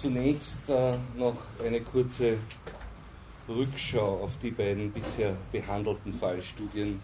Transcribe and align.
Zunächst 0.00 0.68
äh, 0.68 0.96
noch 1.16 1.36
eine 1.64 1.80
kurze 1.80 2.38
Rückschau 3.48 4.22
auf 4.22 4.30
die 4.40 4.52
beiden 4.52 4.92
bisher 4.92 5.36
behandelten 5.50 6.14
Fallstudien 6.14 7.00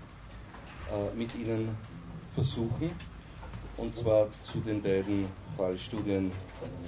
äh, 0.93 1.17
mit 1.17 1.35
Ihnen 1.35 1.77
versuchen. 2.37 2.93
Und 3.77 3.97
zwar 3.99 4.29
zu 4.45 4.61
den 4.61 4.81
beiden 4.81 5.27
Fallstudien 5.57 6.31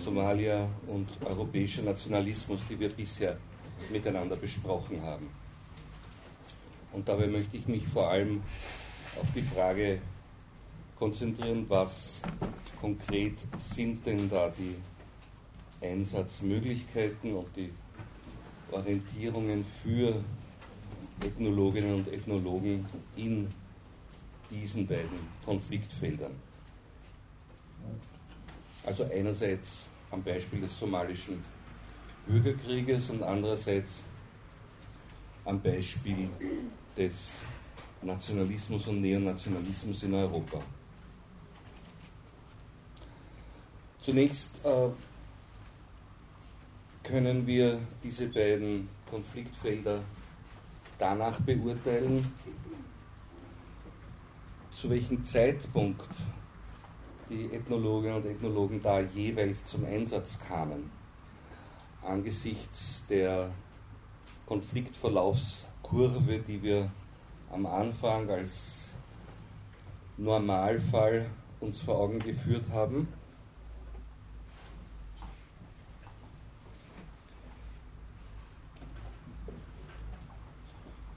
Somalia 0.04 0.68
und 0.86 1.08
europäischer 1.24 1.82
Nationalismus, 1.82 2.60
die 2.70 2.78
wir 2.78 2.90
bisher 2.90 3.36
miteinander 3.90 4.36
besprochen 4.36 5.02
haben. 5.02 5.28
Und 6.92 7.08
dabei 7.08 7.26
möchte 7.26 7.56
ich 7.56 7.66
mich 7.66 7.84
vor 7.88 8.10
allem 8.10 8.42
auf 9.20 9.26
die 9.34 9.42
Frage 9.42 9.98
konzentrieren, 10.96 11.66
was 11.68 12.20
konkret 12.80 13.34
sind 13.74 14.06
denn 14.06 14.30
da 14.30 14.52
die 14.56 14.76
Einsatzmöglichkeiten 15.86 17.34
und 17.34 17.48
die 17.56 17.70
Orientierungen 18.70 19.64
für 19.82 20.22
Ethnologinnen 21.20 21.94
und 21.94 22.12
Ethnologen 22.12 22.86
in 23.16 23.48
diesen 24.50 24.86
beiden 24.86 25.18
Konfliktfeldern. 25.44 26.32
Also 28.84 29.04
einerseits 29.04 29.86
am 30.10 30.22
Beispiel 30.22 30.60
des 30.60 30.78
somalischen 30.78 31.42
Bürgerkrieges 32.26 33.10
und 33.10 33.22
andererseits 33.22 34.02
am 35.44 35.60
Beispiel 35.60 36.28
des 36.96 37.14
Nationalismus 38.02 38.86
und 38.86 39.00
Neonationalismus 39.00 40.02
in 40.02 40.14
Europa. 40.14 40.62
Zunächst 44.00 44.64
äh, 44.64 44.88
können 47.06 47.46
wir 47.46 47.78
diese 48.02 48.28
beiden 48.28 48.88
Konfliktfelder 49.08 50.00
danach 50.98 51.40
beurteilen, 51.40 52.32
zu 54.74 54.90
welchem 54.90 55.24
Zeitpunkt 55.24 56.10
die 57.30 57.46
Ethnologinnen 57.52 58.16
und 58.16 58.26
Ethnologen 58.26 58.82
da 58.82 59.00
jeweils 59.00 59.64
zum 59.66 59.84
Einsatz 59.84 60.38
kamen. 60.48 60.90
Angesichts 62.02 63.04
der 63.08 63.50
Konfliktverlaufskurve, 64.46 66.40
die 66.46 66.62
wir 66.62 66.90
am 67.52 67.66
Anfang 67.66 68.28
als 68.28 68.84
Normalfall 70.16 71.26
uns 71.60 71.80
vor 71.80 71.98
Augen 71.98 72.18
geführt 72.18 72.64
haben. 72.70 73.08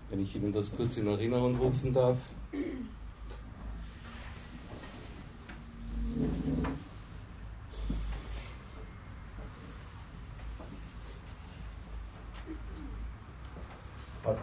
Wenn 0.10 0.24
ich 0.24 0.36
Ihnen 0.36 0.52
das 0.54 0.76
kurz 0.76 0.98
in 0.98 1.08
Erinnerung 1.08 1.56
rufen 1.56 1.94
darf. 1.94 2.18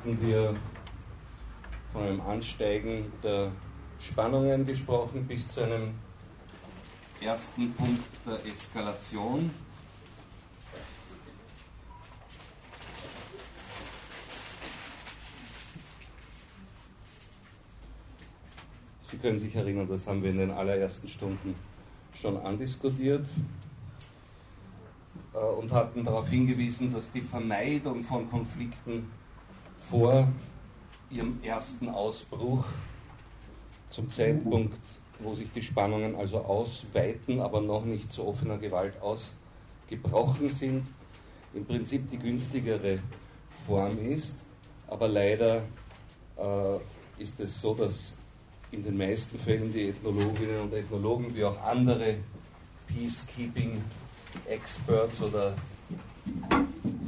hatten 0.07 0.21
wir 0.21 0.57
von 1.93 2.03
einem 2.03 2.21
Ansteigen 2.21 3.13
der 3.23 3.51
Spannungen 4.01 4.65
gesprochen 4.65 5.27
bis 5.27 5.51
zu 5.51 5.63
einem 5.63 5.95
ersten 7.21 7.73
Punkt 7.73 8.05
der 8.25 8.45
Eskalation. 8.47 9.51
Sie 19.11 19.16
können 19.27 19.41
sich 19.41 19.57
erinnern, 19.57 19.89
das 19.89 20.07
haben 20.07 20.23
wir 20.23 20.31
in 20.31 20.39
den 20.39 20.53
allerersten 20.53 21.09
Stunden 21.09 21.57
schon 22.15 22.37
andiskutiert 22.37 23.27
äh, 25.35 25.39
und 25.39 25.73
hatten 25.73 26.05
darauf 26.05 26.29
hingewiesen, 26.29 26.93
dass 26.93 27.11
die 27.11 27.23
Vermeidung 27.23 28.05
von 28.05 28.31
Konflikten 28.31 29.11
vor 29.91 30.29
ihrem 31.11 31.41
ersten 31.43 31.89
Ausbruch 31.89 32.67
zum 33.91 34.13
Zeitpunkt, 34.13 34.79
wo 35.19 35.35
sich 35.35 35.51
die 35.53 35.63
Spannungen 35.63 36.15
also 36.15 36.39
ausweiten, 36.39 37.41
aber 37.41 37.61
noch 37.61 37.85
nicht 37.85 38.13
zu 38.13 38.29
offener 38.29 38.59
Gewalt 38.59 38.95
ausgebrochen 39.03 40.51
sind, 40.51 40.87
im 41.53 41.65
Prinzip 41.65 42.09
die 42.13 42.19
günstigere 42.19 43.01
Form 43.67 43.99
ist. 43.99 44.37
Aber 44.87 45.09
leider 45.09 45.65
äh, 46.39 46.77
ist 47.21 47.41
es 47.41 47.61
so, 47.61 47.75
dass 47.75 48.16
in 48.73 48.85
den 48.85 48.97
meisten 48.97 49.39
Fällen 49.39 49.73
die 49.73 49.89
Ethnologinnen 49.89 50.61
und 50.61 50.73
Ethnologen 50.73 51.35
wie 51.35 51.45
auch 51.45 51.63
andere 51.63 52.17
Peacekeeping 52.89 53.83
Experts 54.47 55.23
oder 55.23 55.55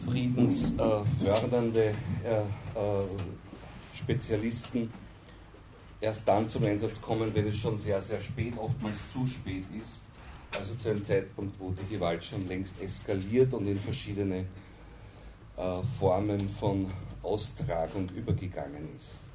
friedensfördernde 0.07 1.95
äh, 2.25 2.41
äh, 2.41 3.05
Spezialisten 3.95 4.91
erst 6.01 6.27
dann 6.27 6.49
zum 6.49 6.65
Einsatz 6.65 7.01
kommen, 7.01 7.35
wenn 7.35 7.49
es 7.49 7.57
schon 7.57 7.79
sehr, 7.79 8.01
sehr 8.01 8.21
spät, 8.21 8.55
oftmals 8.57 8.99
zu 9.13 9.27
spät 9.27 9.65
ist. 9.77 9.99
Also 10.59 10.75
zu 10.77 10.91
einem 10.91 11.05
Zeitpunkt, 11.05 11.59
wo 11.59 11.73
die 11.73 11.95
Gewalt 11.95 12.25
schon 12.25 12.47
längst 12.49 12.81
eskaliert 12.81 13.53
und 13.53 13.67
in 13.67 13.79
verschiedene 13.79 14.47
äh, 15.57 15.83
Formen 15.99 16.49
von 16.59 16.91
Austragung 17.23 18.09
übergegangen 18.17 18.89
ist. 18.97 19.28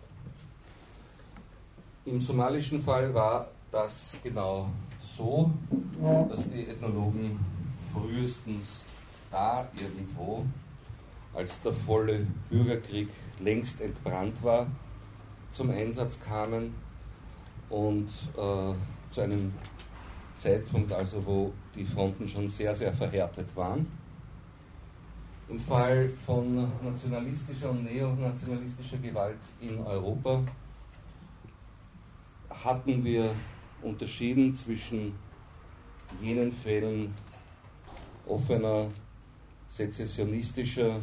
Im 2.05 2.19
somalischen 2.19 2.83
Fall 2.83 3.13
war 3.13 3.47
das 3.71 4.17
genau 4.21 4.69
so, 4.99 5.49
dass 6.29 6.43
die 6.49 6.67
Ethnologen 6.67 7.39
frühestens 7.93 8.83
da 9.31 9.65
irgendwo, 9.73 10.45
als 11.33 11.61
der 11.61 11.71
volle 11.71 12.27
Bürgerkrieg 12.49 13.07
längst 13.39 13.79
entbrannt 13.79 14.43
war, 14.43 14.67
zum 15.51 15.69
Einsatz 15.69 16.19
kamen 16.19 16.75
und 17.69 18.09
äh, 18.35 18.73
zu 19.13 19.21
einem 19.21 19.53
Zeitpunkt, 20.39 20.91
also 20.91 21.25
wo 21.25 21.53
die 21.73 21.85
Fronten 21.85 22.27
schon 22.27 22.49
sehr, 22.49 22.75
sehr 22.75 22.91
verhärtet 22.91 23.47
waren. 23.55 23.87
Im 25.47 25.59
Fall 25.59 26.09
von 26.25 26.69
nationalistischer 26.83 27.69
und 27.69 27.85
neonationalistischer 27.85 28.97
Gewalt 28.97 29.39
in 29.61 29.79
Europa 29.79 30.43
hatten 32.63 33.03
wir 33.03 33.35
unterschieden 33.81 34.55
zwischen 34.55 35.13
jenen 36.21 36.51
Fällen 36.51 37.13
offener 38.25 38.87
sezessionistischer 39.69 40.99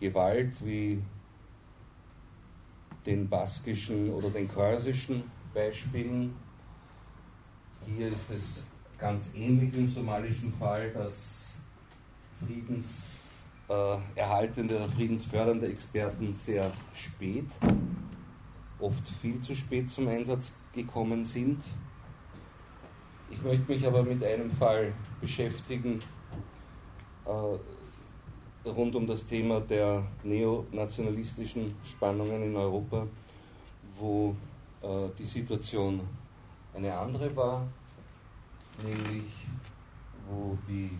Gewalt 0.00 0.52
wie 0.64 1.00
den 3.06 3.28
baskischen 3.28 4.10
oder 4.10 4.30
den 4.30 4.48
korsischen 4.48 5.22
Beispielen. 5.52 6.34
Hier 7.86 8.08
ist 8.08 8.30
es 8.36 8.64
ganz 8.98 9.30
ähnlich 9.34 9.72
im 9.74 9.86
somalischen 9.86 10.52
Fall, 10.54 10.90
dass 10.90 11.52
friedenserhaltende 12.44 14.74
äh, 14.74 14.78
oder 14.78 14.88
friedensfördernde 14.88 15.68
Experten 15.68 16.34
sehr 16.34 16.72
spät, 16.94 17.46
oft 18.84 19.08
viel 19.20 19.40
zu 19.40 19.56
spät 19.56 19.90
zum 19.90 20.08
Einsatz 20.08 20.52
gekommen 20.72 21.24
sind. 21.24 21.62
Ich 23.30 23.42
möchte 23.42 23.72
mich 23.72 23.86
aber 23.86 24.02
mit 24.02 24.22
einem 24.22 24.50
Fall 24.50 24.92
beschäftigen, 25.20 25.98
äh, 27.24 28.68
rund 28.68 28.94
um 28.94 29.06
das 29.06 29.26
Thema 29.26 29.60
der 29.60 30.04
neonationalistischen 30.22 31.74
Spannungen 31.84 32.42
in 32.42 32.56
Europa, 32.56 33.06
wo 33.96 34.36
äh, 34.82 35.08
die 35.18 35.24
Situation 35.24 36.00
eine 36.74 36.96
andere 36.96 37.34
war, 37.34 37.66
nämlich 38.82 39.32
wo 40.28 40.58
die 40.68 40.90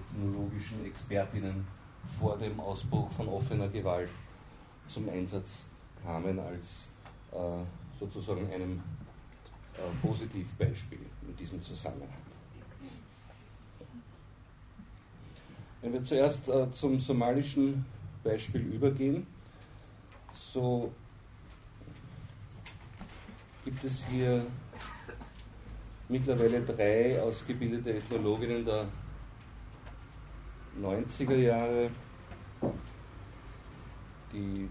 ethnologischen 0.00 0.84
Expertinnen 0.86 1.66
vor 2.18 2.38
dem 2.38 2.58
Ausbruch 2.58 3.10
von 3.12 3.28
offener 3.28 3.68
Gewalt 3.68 4.10
zum 4.88 5.08
Einsatz 5.08 5.66
kamen 6.02 6.38
als 6.38 6.88
sozusagen 7.98 8.50
einem 8.52 8.82
äh, 9.74 10.06
Positivbeispiel 10.06 10.98
in 11.26 11.36
diesem 11.36 11.62
Zusammenhang. 11.62 12.08
Wenn 15.80 15.92
wir 15.92 16.02
zuerst 16.02 16.48
äh, 16.48 16.70
zum 16.72 16.98
somalischen 16.98 17.84
Beispiel 18.24 18.62
übergehen, 18.62 19.26
so 20.34 20.92
gibt 23.64 23.84
es 23.84 24.04
hier 24.06 24.44
mittlerweile 26.08 26.62
drei 26.62 27.20
ausgebildete 27.22 27.98
Ethnologinnen 27.98 28.64
der 28.64 28.86
90er 30.80 31.36
Jahre. 31.36 31.90
Die 34.32 34.68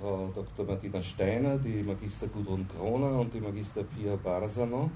Frau 0.00 0.30
Dr. 0.32 0.64
Martina 0.64 1.02
Steiner, 1.02 1.58
die 1.58 1.82
Magister 1.82 2.28
Gudrun 2.28 2.68
Kroner 2.68 3.18
und 3.18 3.34
die 3.34 3.40
Magister 3.40 3.82
Pia 3.82 4.14
Barsano, 4.14 4.90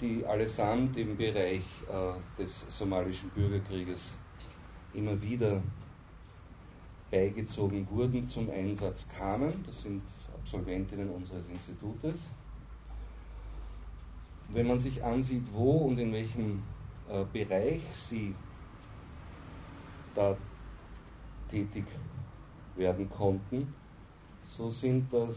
die 0.00 0.24
allesamt 0.26 0.96
im 0.96 1.16
Bereich 1.16 1.62
äh, 1.88 2.40
des 2.40 2.66
somalischen 2.76 3.30
Bürgerkrieges 3.30 4.14
immer 4.94 5.20
wieder 5.22 5.62
beigezogen 7.10 7.86
wurden, 7.90 8.28
zum 8.28 8.50
Einsatz 8.50 9.08
kamen. 9.16 9.64
Das 9.64 9.82
sind 9.82 10.02
Absolventinnen 10.34 11.10
unseres 11.10 11.46
Institutes. 11.48 12.20
Wenn 14.48 14.66
man 14.66 14.80
sich 14.80 15.02
ansieht, 15.04 15.44
wo 15.52 15.88
und 15.88 15.98
in 15.98 16.12
welchem 16.12 16.62
äh, 17.08 17.24
Bereich 17.32 17.82
sie 17.94 18.34
da 20.14 20.36
tätig 21.50 21.84
werden 22.76 23.08
konnten, 23.10 23.74
so 24.58 24.68
sind 24.72 25.06
das 25.12 25.36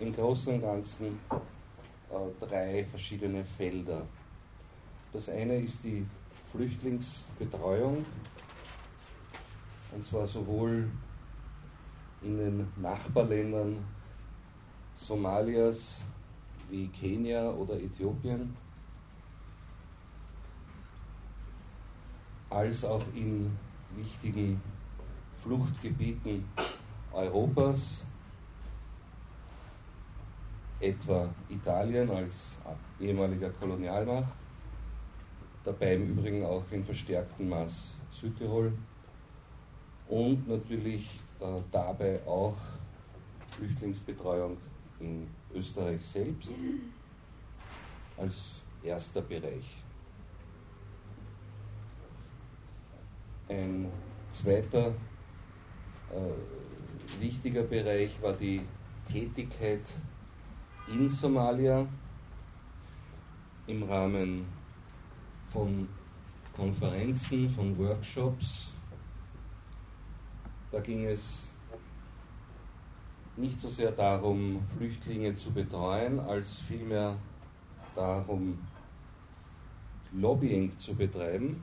im 0.00 0.12
Großen 0.12 0.54
und 0.54 0.62
Ganzen 0.62 1.20
äh, 1.30 2.44
drei 2.44 2.84
verschiedene 2.90 3.44
Felder. 3.44 4.02
Das 5.12 5.28
eine 5.28 5.60
ist 5.60 5.84
die 5.84 6.04
Flüchtlingsbetreuung, 6.50 8.04
und 9.92 10.06
zwar 10.08 10.26
sowohl 10.26 10.90
in 12.22 12.36
den 12.36 12.68
Nachbarländern 12.82 13.76
Somalias 14.96 15.98
wie 16.68 16.88
Kenia 16.88 17.48
oder 17.52 17.74
Äthiopien, 17.74 18.56
als 22.50 22.84
auch 22.84 23.04
in 23.14 23.56
wichtigen 23.94 24.60
Fluchtgebieten 25.40 26.44
Europas, 27.14 28.04
etwa 30.80 31.28
Italien 31.48 32.10
als 32.10 32.32
ehemaliger 33.00 33.50
Kolonialmacht, 33.50 34.34
dabei 35.64 35.94
im 35.94 36.10
Übrigen 36.10 36.44
auch 36.44 36.64
in 36.70 36.84
verstärktem 36.84 37.48
Maß 37.48 37.94
Südtirol 38.12 38.72
und 40.08 40.46
natürlich 40.48 41.08
äh, 41.40 41.60
dabei 41.70 42.20
auch 42.26 42.56
Flüchtlingsbetreuung 43.50 44.56
in 45.00 45.26
Österreich 45.54 46.00
selbst 46.04 46.50
als 48.16 48.56
erster 48.82 49.22
Bereich. 49.22 49.64
Ein 53.48 53.90
zweiter 54.32 54.88
äh, 54.88 56.63
wichtiger 57.20 57.62
Bereich 57.62 58.20
war 58.22 58.32
die 58.32 58.62
Tätigkeit 59.10 59.82
in 60.88 61.08
Somalia 61.08 61.86
im 63.66 63.82
Rahmen 63.84 64.46
von 65.52 65.88
Konferenzen, 66.54 67.48
von 67.50 67.76
Workshops. 67.78 68.72
Da 70.70 70.80
ging 70.80 71.06
es 71.06 71.48
nicht 73.36 73.60
so 73.60 73.68
sehr 73.68 73.92
darum, 73.92 74.60
Flüchtlinge 74.76 75.36
zu 75.36 75.52
betreuen, 75.52 76.20
als 76.20 76.58
vielmehr 76.68 77.16
darum, 77.94 78.58
Lobbying 80.12 80.78
zu 80.78 80.94
betreiben. 80.94 81.60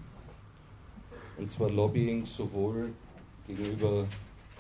Und 1.38 1.52
zwar 1.52 1.70
Lobbying 1.70 2.26
sowohl 2.26 2.94
gegenüber 3.48 4.06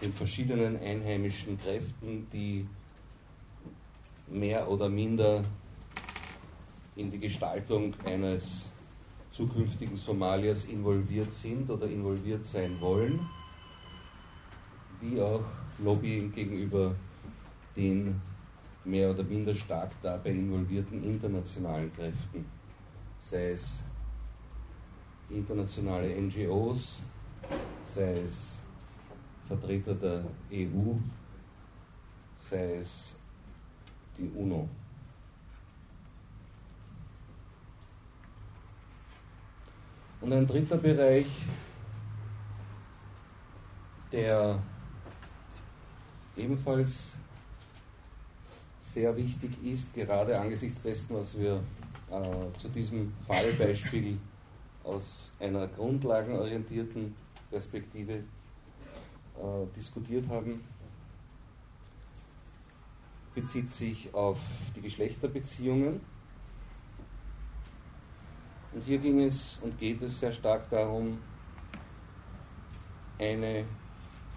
den 0.01 0.13
verschiedenen 0.13 0.79
einheimischen 0.79 1.59
Kräften, 1.59 2.27
die 2.33 2.65
mehr 4.27 4.69
oder 4.69 4.89
minder 4.89 5.43
in 6.95 7.11
die 7.11 7.19
Gestaltung 7.19 7.93
eines 8.03 8.69
zukünftigen 9.31 9.97
Somalias 9.97 10.65
involviert 10.65 11.33
sind 11.33 11.69
oder 11.69 11.87
involviert 11.87 12.45
sein 12.45 12.79
wollen, 12.79 13.19
wie 14.99 15.21
auch 15.21 15.43
Lobbying 15.79 16.33
gegenüber 16.33 16.95
den 17.75 18.21
mehr 18.83 19.11
oder 19.11 19.23
minder 19.23 19.55
stark 19.55 19.91
dabei 20.01 20.31
involvierten 20.31 21.03
internationalen 21.03 21.91
Kräften, 21.93 22.45
sei 23.19 23.51
es 23.51 23.79
internationale 25.29 26.09
NGOs, 26.19 26.97
sei 27.95 28.13
es 28.13 28.50
Vertreter 29.51 29.95
der 29.95 30.23
EU, 30.53 30.93
sei 32.49 32.75
es 32.77 33.15
die 34.17 34.29
UNO. 34.33 34.69
Und 40.21 40.31
ein 40.31 40.47
dritter 40.47 40.77
Bereich, 40.77 41.25
der 44.11 44.57
ebenfalls 46.37 47.09
sehr 48.93 49.15
wichtig 49.17 49.51
ist, 49.65 49.93
gerade 49.93 50.39
angesichts 50.39 50.81
dessen, 50.81 51.07
was 51.09 51.37
wir 51.37 51.61
äh, 52.09 52.57
zu 52.57 52.69
diesem 52.69 53.11
Fallbeispiel 53.27 54.17
aus 54.85 55.33
einer 55.39 55.67
grundlagenorientierten 55.67 57.13
Perspektive 57.49 58.23
äh, 59.41 59.65
diskutiert 59.75 60.27
haben, 60.29 60.63
bezieht 63.33 63.71
sich 63.71 64.13
auf 64.13 64.37
die 64.75 64.81
Geschlechterbeziehungen. 64.81 65.99
Und 68.73 68.83
hier 68.85 68.99
ging 68.99 69.21
es 69.21 69.57
und 69.61 69.77
geht 69.79 70.01
es 70.01 70.19
sehr 70.19 70.31
stark 70.31 70.69
darum, 70.69 71.17
eine 73.19 73.65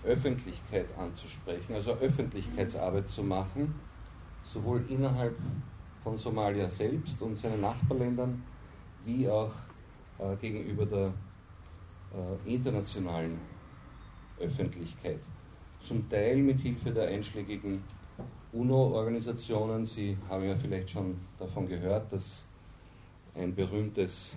Öffentlichkeit 0.04 0.86
anzusprechen, 0.98 1.74
also 1.74 1.92
Öffentlichkeitsarbeit 1.92 3.08
zu 3.08 3.22
machen, 3.22 3.74
sowohl 4.44 4.84
innerhalb 4.88 5.36
von 6.02 6.16
Somalia 6.16 6.68
selbst 6.68 7.20
und 7.22 7.38
seinen 7.38 7.60
Nachbarländern, 7.60 8.42
wie 9.04 9.28
auch 9.28 9.52
äh, 10.18 10.36
gegenüber 10.36 10.84
der 10.86 11.12
äh, 12.12 12.54
internationalen 12.54 13.38
Öffentlichkeit. 14.40 15.20
Zum 15.82 16.08
Teil 16.08 16.36
mit 16.38 16.60
Hilfe 16.60 16.90
der 16.90 17.08
einschlägigen 17.08 17.82
UNO-Organisationen. 18.52 19.86
Sie 19.86 20.16
haben 20.28 20.44
ja 20.44 20.56
vielleicht 20.56 20.90
schon 20.90 21.16
davon 21.38 21.68
gehört, 21.68 22.12
dass 22.12 22.44
ein 23.34 23.54
berühmtes 23.54 24.30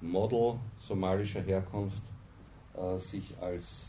Model 0.00 0.54
somalischer 0.78 1.40
Herkunft 1.42 2.02
äh, 2.74 2.98
sich 2.98 3.34
als 3.40 3.86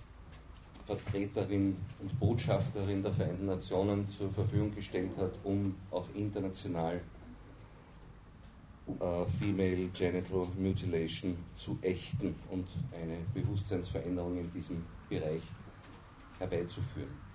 Vertreterin 0.87 1.77
und 1.99 2.19
Botschafterin 2.19 3.03
der 3.03 3.13
Vereinten 3.13 3.45
Nationen 3.45 4.09
zur 4.09 4.31
Verfügung 4.31 4.73
gestellt 4.73 5.11
hat, 5.17 5.33
um 5.43 5.75
auch 5.91 6.05
international 6.15 6.99
äh, 8.87 9.25
Female 9.39 9.87
Genital 9.93 10.47
Mutilation 10.57 11.37
zu 11.55 11.77
ächten 11.81 12.33
und 12.49 12.67
eine 12.91 13.17
Bewusstseinsveränderung 13.35 14.39
in 14.39 14.51
diesem 14.51 14.83
Bereich 15.09 15.41
herbeizuführen. 16.37 17.29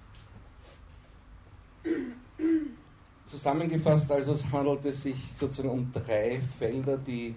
Zusammengefasst 3.28 4.10
also 4.10 4.34
es 4.34 4.52
handelt 4.52 4.84
es 4.84 5.02
sich 5.02 5.16
sozusagen 5.38 5.70
um 5.70 5.92
drei 5.92 6.40
Felder, 6.58 6.96
die 6.96 7.34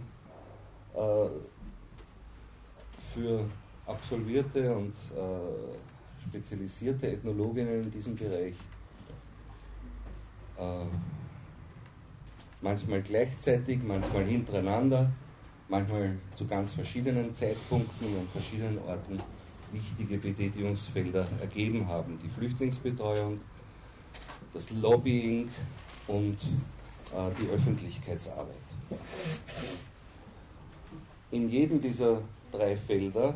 äh, 0.94 1.28
für 3.14 3.46
absolvierte 3.86 4.76
und 4.76 4.94
äh, 5.16 6.28
spezialisierte 6.28 7.08
Ethnologinnen 7.08 7.84
in 7.84 7.92
diesem 7.92 8.16
Bereich 8.16 8.54
äh, 10.58 10.86
manchmal 12.62 13.02
gleichzeitig, 13.02 13.82
manchmal 13.84 14.26
hintereinander, 14.26 15.10
manchmal 15.70 16.18
zu 16.36 16.46
ganz 16.46 16.74
verschiedenen 16.74 17.36
Zeitpunkten 17.36 18.08
und 18.16 18.30
verschiedenen 18.32 18.80
Orten 18.80 19.18
wichtige 19.72 20.18
Betätigungsfelder 20.18 21.28
ergeben 21.42 21.88
haben. 21.88 22.20
Die 22.24 22.30
Flüchtlingsbetreuung, 22.30 23.40
das 24.54 24.70
Lobbying 24.72 25.50
und 26.08 26.38
äh, 27.14 27.32
die 27.40 27.50
Öffentlichkeitsarbeit. 27.50 28.56
In 31.32 31.50
jedem 31.50 31.82
dieser 31.82 32.22
drei 32.52 32.76
Felder 32.78 33.34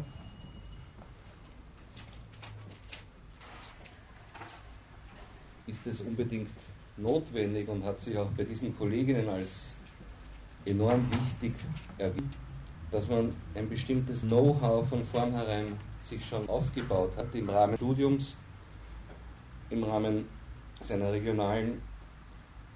ist 5.67 5.85
es 5.85 6.01
unbedingt 6.01 6.49
notwendig 6.97 7.67
und 7.67 7.83
hat 7.83 7.99
sich 7.99 8.17
auch 8.17 8.29
bei 8.31 8.43
diesen 8.43 8.77
Kolleginnen 8.77 9.27
als 9.27 9.75
enorm 10.65 11.05
wichtig 11.11 11.53
erwiesen, 11.97 12.33
dass 12.91 13.07
man 13.07 13.33
ein 13.55 13.67
bestimmtes 13.69 14.21
Know-how 14.21 14.87
von 14.87 15.05
vornherein 15.05 15.77
sich 16.11 16.27
schon 16.27 16.47
aufgebaut 16.49 17.15
hat 17.15 17.33
im 17.33 17.49
Rahmen 17.49 17.77
Studiums, 17.77 18.35
im 19.69 19.83
Rahmen 19.83 20.27
seiner 20.81 21.09
regionalen 21.11 21.81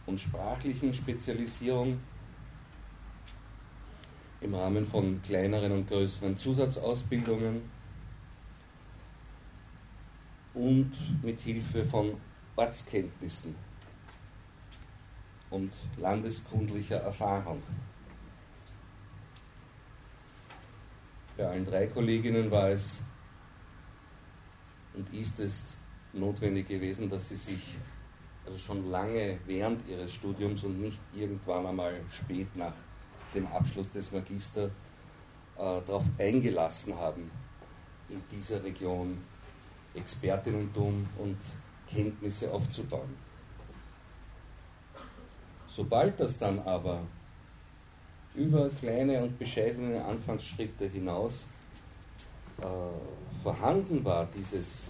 und 0.05 0.19
sprachlichen 0.21 0.93
Spezialisierung, 0.93 1.99
im 4.39 4.55
Rahmen 4.55 4.87
von 4.87 5.21
kleineren 5.21 5.73
und 5.73 5.89
größeren 5.89 6.37
Zusatzausbildungen 6.37 7.61
und 10.53 10.93
mit 11.21 11.41
Hilfe 11.41 11.83
von 11.83 12.13
Ortskenntnissen 12.55 13.53
und 15.49 15.73
landeskundlicher 15.97 16.97
Erfahrung. 16.97 17.61
Bei 21.35 21.47
allen 21.47 21.65
drei 21.65 21.87
Kolleginnen 21.87 22.49
war 22.49 22.69
es 22.69 22.99
und 24.95 25.13
ist 25.13 25.39
es 25.39 25.77
notwendig 26.13 26.67
gewesen, 26.67 27.09
dass 27.09 27.29
sie 27.29 27.37
sich 27.37 27.77
also 28.45 28.57
schon 28.57 28.89
lange 28.89 29.39
während 29.45 29.87
ihres 29.87 30.13
Studiums 30.13 30.63
und 30.63 30.79
nicht 30.81 30.99
irgendwann 31.13 31.65
einmal 31.65 31.99
spät 32.11 32.55
nach 32.55 32.73
dem 33.33 33.47
Abschluss 33.47 33.89
des 33.91 34.11
Magister 34.11 34.65
äh, 34.65 34.69
darauf 35.57 36.03
eingelassen 36.19 36.95
haben, 36.95 37.29
in 38.09 38.21
dieser 38.31 38.63
Region 38.63 39.17
Expertinnentum 39.93 41.07
und 41.17 41.37
Kenntnisse 41.89 42.51
aufzubauen. 42.51 43.15
Sobald 45.67 46.19
das 46.19 46.37
dann 46.37 46.59
aber 46.59 47.01
über 48.33 48.69
kleine 48.69 49.23
und 49.23 49.39
bescheidene 49.39 50.03
Anfangsschritte 50.03 50.87
hinaus 50.87 51.45
äh, 52.61 52.65
vorhanden 53.45 54.03
war, 54.03 54.27
dieses 54.35 54.85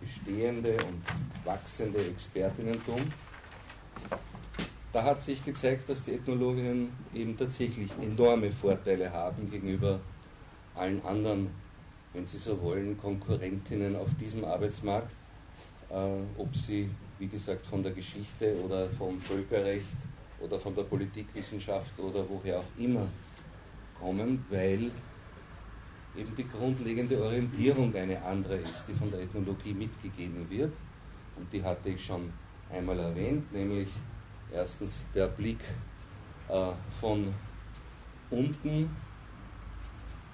bestehende 0.00 0.78
und 0.78 1.02
wachsende 1.44 2.06
Expertinnentum, 2.06 3.00
da 4.94 5.04
hat 5.04 5.22
sich 5.22 5.44
gezeigt, 5.44 5.86
dass 5.90 6.02
die 6.02 6.12
Ethnologinnen 6.12 6.90
eben 7.14 7.36
tatsächlich 7.36 7.90
enorme 8.00 8.50
Vorteile 8.50 9.12
haben 9.12 9.50
gegenüber 9.50 10.00
allen 10.74 11.04
anderen, 11.04 11.50
wenn 12.14 12.26
Sie 12.26 12.38
so 12.38 12.58
wollen, 12.62 12.98
Konkurrentinnen 12.98 13.94
auf 13.94 14.08
diesem 14.18 14.46
Arbeitsmarkt, 14.46 15.10
äh, 15.90 15.94
ob 16.38 16.56
sie, 16.56 16.88
wie 17.18 17.26
gesagt, 17.26 17.66
von 17.66 17.82
der 17.82 17.92
Geschichte 17.92 18.56
oder 18.64 18.88
vom 18.96 19.20
Völkerrecht 19.20 19.84
oder 20.40 20.58
von 20.58 20.74
der 20.74 20.84
Politikwissenschaft 20.84 21.98
oder 21.98 22.24
woher 22.26 22.60
auch 22.60 22.78
immer 22.78 23.06
kommen, 24.00 24.46
weil 24.48 24.90
eben 26.16 26.34
die 26.34 26.48
grundlegende 26.48 27.22
Orientierung 27.22 27.94
eine 27.94 28.22
andere 28.22 28.56
ist, 28.56 28.84
die 28.88 28.94
von 28.94 29.10
der 29.10 29.20
Ethnologie 29.20 29.74
mitgegeben 29.74 30.48
wird. 30.48 30.72
Und 31.36 31.52
die 31.52 31.62
hatte 31.62 31.90
ich 31.90 32.04
schon 32.04 32.32
einmal 32.72 32.98
erwähnt, 32.98 33.52
nämlich 33.52 33.88
erstens 34.52 34.92
der 35.14 35.26
Blick 35.28 35.60
äh, 36.48 36.72
von 37.00 37.32
unten 38.30 38.90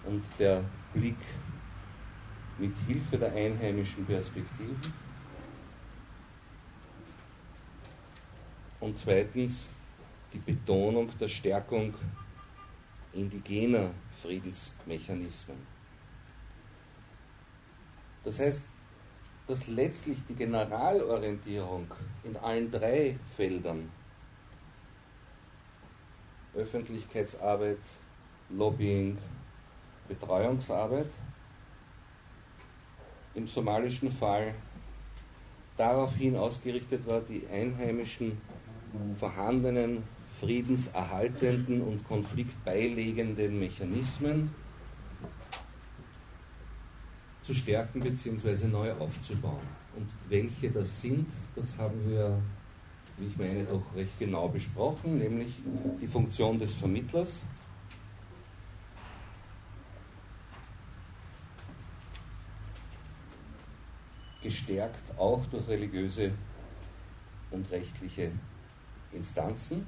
und 0.05 0.25
der 0.39 0.62
Blick 0.93 1.17
mit 2.59 2.73
Hilfe 2.87 3.19
der 3.19 3.33
einheimischen 3.33 4.05
Perspektiven. 4.07 4.93
Und 8.81 8.99
zweitens 8.99 9.69
die 10.33 10.39
Betonung 10.39 11.11
der 11.19 11.29
Stärkung 11.29 11.95
indigener 13.12 13.91
Friedensmechanismen. 14.23 15.72
Das 18.25 18.38
heißt, 18.38 18.62
dass 19.47 19.67
letztlich 19.67 20.19
die 20.29 20.35
Generalorientierung 20.35 21.91
in 22.25 22.37
allen 22.37 22.71
drei 22.71 23.19
Feldern 23.37 23.91
Öffentlichkeitsarbeit, 26.55 27.79
Lobbying, 28.50 29.17
Betreuungsarbeit 30.09 31.11
im 33.35 33.47
somalischen 33.47 34.12
Fall 34.12 34.55
daraufhin 35.76 36.37
ausgerichtet 36.37 37.09
war, 37.09 37.23
die 37.23 37.47
einheimischen 37.50 38.38
vorhandenen 39.19 40.02
friedenserhaltenden 40.41 41.81
und 41.83 42.07
konfliktbeilegenden 42.07 43.59
Mechanismen 43.59 44.55
zu 47.43 47.55
stärken 47.55 48.01
bzw. 48.01 48.67
neu 48.69 48.93
aufzubauen. 48.93 49.67
Und 49.97 50.09
welche 50.29 50.71
das 50.71 51.03
sind, 51.03 51.27
das 51.57 51.77
haben 51.77 52.09
wir, 52.09 52.41
wie 53.19 53.27
ich 53.27 53.37
meine, 53.37 53.65
doch 53.65 53.83
recht 53.95 54.19
genau 54.19 54.49
besprochen, 54.49 55.19
nämlich 55.19 55.55
die 56.01 56.07
Funktion 56.07 56.59
des 56.59 56.73
Vermittlers. 56.73 57.43
Gestärkt 64.43 65.19
auch 65.19 65.45
durch 65.47 65.69
religiöse 65.69 66.33
und 67.51 67.71
rechtliche 67.71 68.33
Instanzen. 69.13 69.87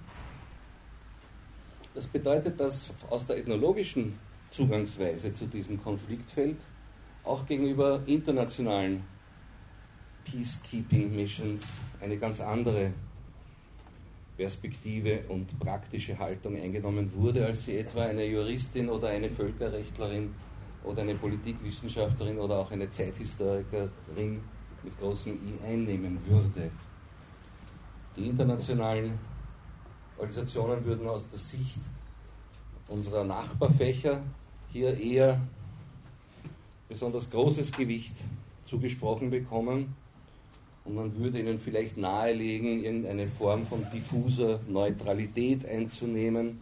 Das 1.95 2.07
bedeutet, 2.07 2.59
dass 2.61 2.91
aus 3.09 3.27
der 3.27 3.39
ethnologischen 3.39 4.19
Zugangsweise 4.51 5.35
zu 5.35 5.47
diesem 5.47 5.83
Konfliktfeld 5.83 6.57
auch 7.25 7.47
gegenüber 7.47 8.01
internationalen 8.07 9.03
Peacekeeping 10.25 11.15
Missions 11.15 11.65
eine 12.01 12.17
ganz 12.17 12.41
andere 12.41 12.93
Perspektive 14.37 15.21
und 15.29 15.59
praktische 15.61 16.19
Haltung 16.19 16.57
eingenommen 16.57 17.11
wurde, 17.15 17.47
als 17.47 17.67
sie 17.67 17.79
etwa 17.79 18.03
eine 18.05 18.25
Juristin 18.25 18.89
oder 18.89 19.09
eine 19.09 19.31
Völkerrechtlerin 19.31 20.35
oder 20.83 21.03
eine 21.03 21.15
Politikwissenschaftlerin 21.15 22.39
oder 22.39 22.59
auch 22.59 22.71
eine 22.71 22.91
Zeithistorikerin 22.91 24.41
mit 24.83 25.01
großem 25.01 25.35
I 25.35 25.67
einnehmen 25.67 26.19
würde. 26.27 26.71
Die 28.17 28.27
internationalen 28.27 29.19
Organisationen 30.19 30.85
würden 30.85 31.09
aus 31.09 31.29
der 31.31 31.39
Sicht 31.39 31.81
unserer 32.89 33.25
Nachbarfächer 33.25 34.23
hier 34.73 34.99
eher 34.99 35.41
besonders 36.95 37.29
großes 37.29 37.73
Gewicht 37.73 38.15
zugesprochen 38.67 39.29
bekommen 39.29 39.97
und 40.85 40.95
man 40.95 41.17
würde 41.17 41.41
ihnen 41.41 41.59
vielleicht 41.59 41.97
nahelegen, 41.97 42.85
irgendeine 42.85 43.27
Form 43.27 43.67
von 43.67 43.85
diffuser 43.93 44.61
Neutralität 44.69 45.67
einzunehmen. 45.67 46.61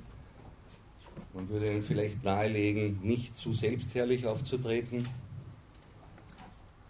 Man 1.34 1.50
würde 1.50 1.70
ihnen 1.70 1.82
vielleicht 1.82 2.24
nahelegen, 2.24 2.98
nicht 3.02 3.36
zu 3.36 3.52
selbstherrlich 3.52 4.26
aufzutreten. 4.26 5.06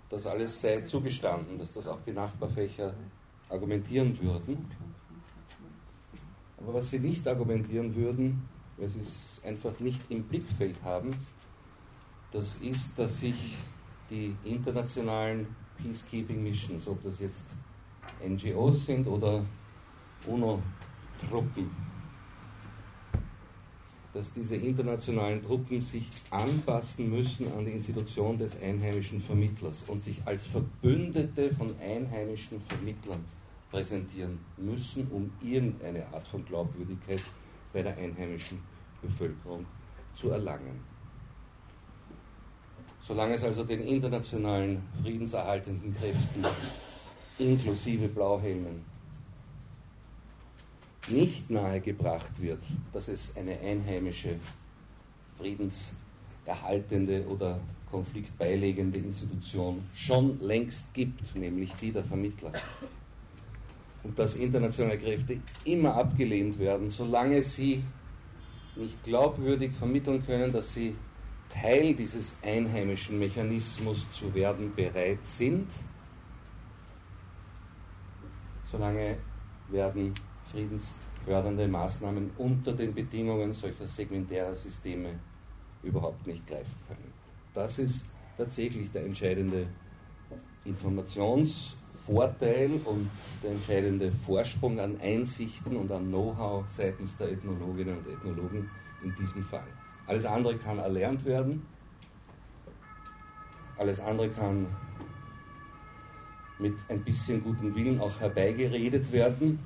Das 0.08 0.24
alles 0.24 0.60
sei 0.60 0.82
zugestanden, 0.82 1.58
dass 1.58 1.72
das 1.72 1.88
auch 1.88 2.00
die 2.06 2.12
Nachbarfächer 2.12 2.94
argumentieren 3.48 4.16
würden. 4.22 4.70
Aber 6.58 6.74
was 6.74 6.90
sie 6.90 7.00
nicht 7.00 7.26
argumentieren 7.26 7.96
würden, 7.96 8.48
weil 8.76 8.88
sie 8.88 9.00
es 9.00 9.40
einfach 9.44 9.80
nicht 9.80 10.00
im 10.10 10.22
Blickfeld 10.22 10.76
haben, 10.84 11.10
das 12.32 12.56
ist, 12.56 12.98
dass 12.98 13.20
sich 13.20 13.56
die 14.10 14.34
internationalen 14.44 15.46
Peacekeeping 15.76 16.42
Missions, 16.42 16.88
ob 16.88 17.02
das 17.02 17.20
jetzt 17.20 17.44
NGOs 18.26 18.86
sind 18.86 19.06
oder 19.06 19.44
UNO-Truppen, 20.26 21.70
dass 24.14 24.32
diese 24.32 24.56
internationalen 24.56 25.42
Truppen 25.42 25.80
sich 25.80 26.06
anpassen 26.30 27.10
müssen 27.10 27.50
an 27.52 27.64
die 27.64 27.72
Institution 27.72 28.38
des 28.38 28.60
einheimischen 28.60 29.20
Vermittlers 29.22 29.84
und 29.86 30.02
sich 30.02 30.20
als 30.24 30.46
Verbündete 30.46 31.54
von 31.54 31.74
einheimischen 31.80 32.60
Vermittlern 32.68 33.24
präsentieren 33.70 34.38
müssen, 34.58 35.08
um 35.10 35.30
irgendeine 35.42 36.06
Art 36.12 36.26
von 36.28 36.44
Glaubwürdigkeit 36.44 37.22
bei 37.72 37.82
der 37.82 37.96
einheimischen 37.96 38.58
Bevölkerung 39.00 39.64
zu 40.14 40.30
erlangen. 40.30 40.91
Solange 43.06 43.34
es 43.34 43.44
also 43.44 43.64
den 43.64 43.80
internationalen 43.80 44.82
friedenserhaltenden 45.02 45.94
Kräften 45.96 46.44
inklusive 47.38 48.08
Blauhelmen 48.08 48.84
nicht 51.08 51.50
nahegebracht 51.50 52.40
wird, 52.40 52.62
dass 52.92 53.08
es 53.08 53.36
eine 53.36 53.58
einheimische, 53.58 54.36
friedenserhaltende 55.38 57.26
oder 57.26 57.58
konfliktbeilegende 57.90 58.98
Institution 58.98 59.82
schon 59.94 60.40
längst 60.40 60.94
gibt, 60.94 61.34
nämlich 61.34 61.72
die 61.80 61.90
der 61.90 62.04
Vermittler, 62.04 62.52
und 64.04 64.18
dass 64.18 64.36
internationale 64.36 64.98
Kräfte 64.98 65.38
immer 65.64 65.94
abgelehnt 65.94 66.58
werden, 66.58 66.90
solange 66.90 67.42
sie 67.42 67.82
nicht 68.76 69.02
glaubwürdig 69.04 69.72
vermitteln 69.78 70.24
können, 70.24 70.52
dass 70.52 70.72
sie 70.72 70.94
Teil 71.52 71.94
dieses 71.94 72.34
einheimischen 72.42 73.18
Mechanismus 73.18 74.06
zu 74.12 74.34
werden 74.34 74.74
bereit 74.74 75.18
sind, 75.24 75.68
solange 78.70 79.16
werden 79.68 80.14
friedensfördernde 80.50 81.68
Maßnahmen 81.68 82.30
unter 82.38 82.72
den 82.72 82.94
Bedingungen 82.94 83.52
solcher 83.52 83.86
segmentärer 83.86 84.56
Systeme 84.56 85.10
überhaupt 85.82 86.26
nicht 86.26 86.46
greifen 86.46 86.74
können. 86.88 87.12
Das 87.54 87.78
ist 87.78 88.06
tatsächlich 88.36 88.90
der 88.92 89.04
entscheidende 89.04 89.66
Informationsvorteil 90.64 92.80
und 92.84 93.10
der 93.42 93.52
entscheidende 93.52 94.12
Vorsprung 94.24 94.80
an 94.80 94.98
Einsichten 95.00 95.76
und 95.76 95.92
an 95.92 96.08
Know-how 96.08 96.64
seitens 96.74 97.14
der 97.18 97.32
Ethnologinnen 97.32 97.98
und 97.98 98.08
Ethnologen 98.08 98.70
in 99.02 99.14
diesem 99.16 99.44
Fall. 99.44 99.68
Alles 100.12 100.26
andere 100.26 100.58
kann 100.58 100.78
erlernt 100.78 101.24
werden, 101.24 101.66
alles 103.78 103.98
andere 103.98 104.28
kann 104.28 104.66
mit 106.58 106.74
ein 106.90 107.02
bisschen 107.02 107.42
gutem 107.42 107.74
Willen 107.74 107.98
auch 107.98 108.20
herbeigeredet 108.20 109.10
werden, 109.10 109.58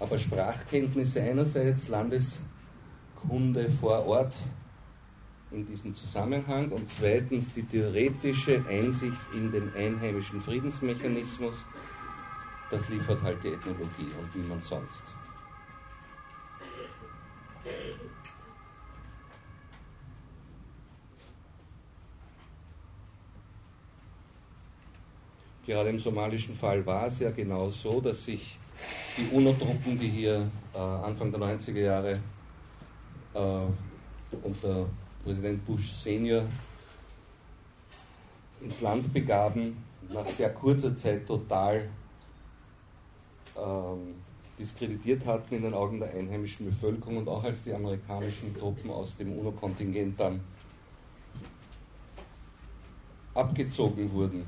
aber 0.00 0.18
Sprachkenntnisse 0.18 1.20
einerseits, 1.20 1.88
Landeskunde 1.88 3.70
vor 3.78 4.06
Ort 4.06 4.32
in 5.50 5.66
diesem 5.66 5.94
Zusammenhang 5.94 6.70
und 6.70 6.90
zweitens 6.90 7.52
die 7.52 7.64
theoretische 7.64 8.64
Einsicht 8.66 9.20
in 9.34 9.52
den 9.52 9.70
einheimischen 9.76 10.40
Friedensmechanismus, 10.40 11.56
das 12.70 12.88
liefert 12.88 13.20
halt 13.20 13.44
die 13.44 13.48
Ethnologie 13.48 14.08
und 14.18 14.34
niemand 14.34 14.64
sonst. 14.64 15.02
Gerade 25.66 25.90
im 25.90 25.98
somalischen 25.98 26.54
Fall 26.54 26.86
war 26.86 27.08
es 27.08 27.18
ja 27.18 27.32
genau 27.32 27.68
so, 27.70 28.00
dass 28.00 28.24
sich 28.24 28.56
die 29.16 29.34
UNO-Truppen, 29.34 29.98
die 29.98 30.08
hier 30.08 30.48
äh, 30.72 30.78
Anfang 30.78 31.32
der 31.32 31.40
90er 31.40 31.80
Jahre 31.80 32.20
äh, 33.34 34.36
unter 34.44 34.86
Präsident 35.24 35.66
Bush 35.66 35.90
Senior 35.90 36.44
ins 38.60 38.80
Land 38.80 39.12
begaben, 39.12 39.82
nach 40.08 40.28
sehr 40.28 40.50
kurzer 40.50 40.96
Zeit 40.96 41.26
total 41.26 41.88
ähm, 43.56 44.14
diskreditiert 44.56 45.26
hatten 45.26 45.56
in 45.56 45.62
den 45.62 45.74
Augen 45.74 45.98
der 45.98 46.14
einheimischen 46.14 46.66
Bevölkerung 46.66 47.16
und 47.16 47.28
auch 47.28 47.42
als 47.42 47.64
die 47.64 47.74
amerikanischen 47.74 48.56
Truppen 48.56 48.88
aus 48.88 49.16
dem 49.16 49.36
UNO-Kontingent 49.36 50.20
dann 50.20 50.40
abgezogen 53.34 54.12
wurden 54.12 54.46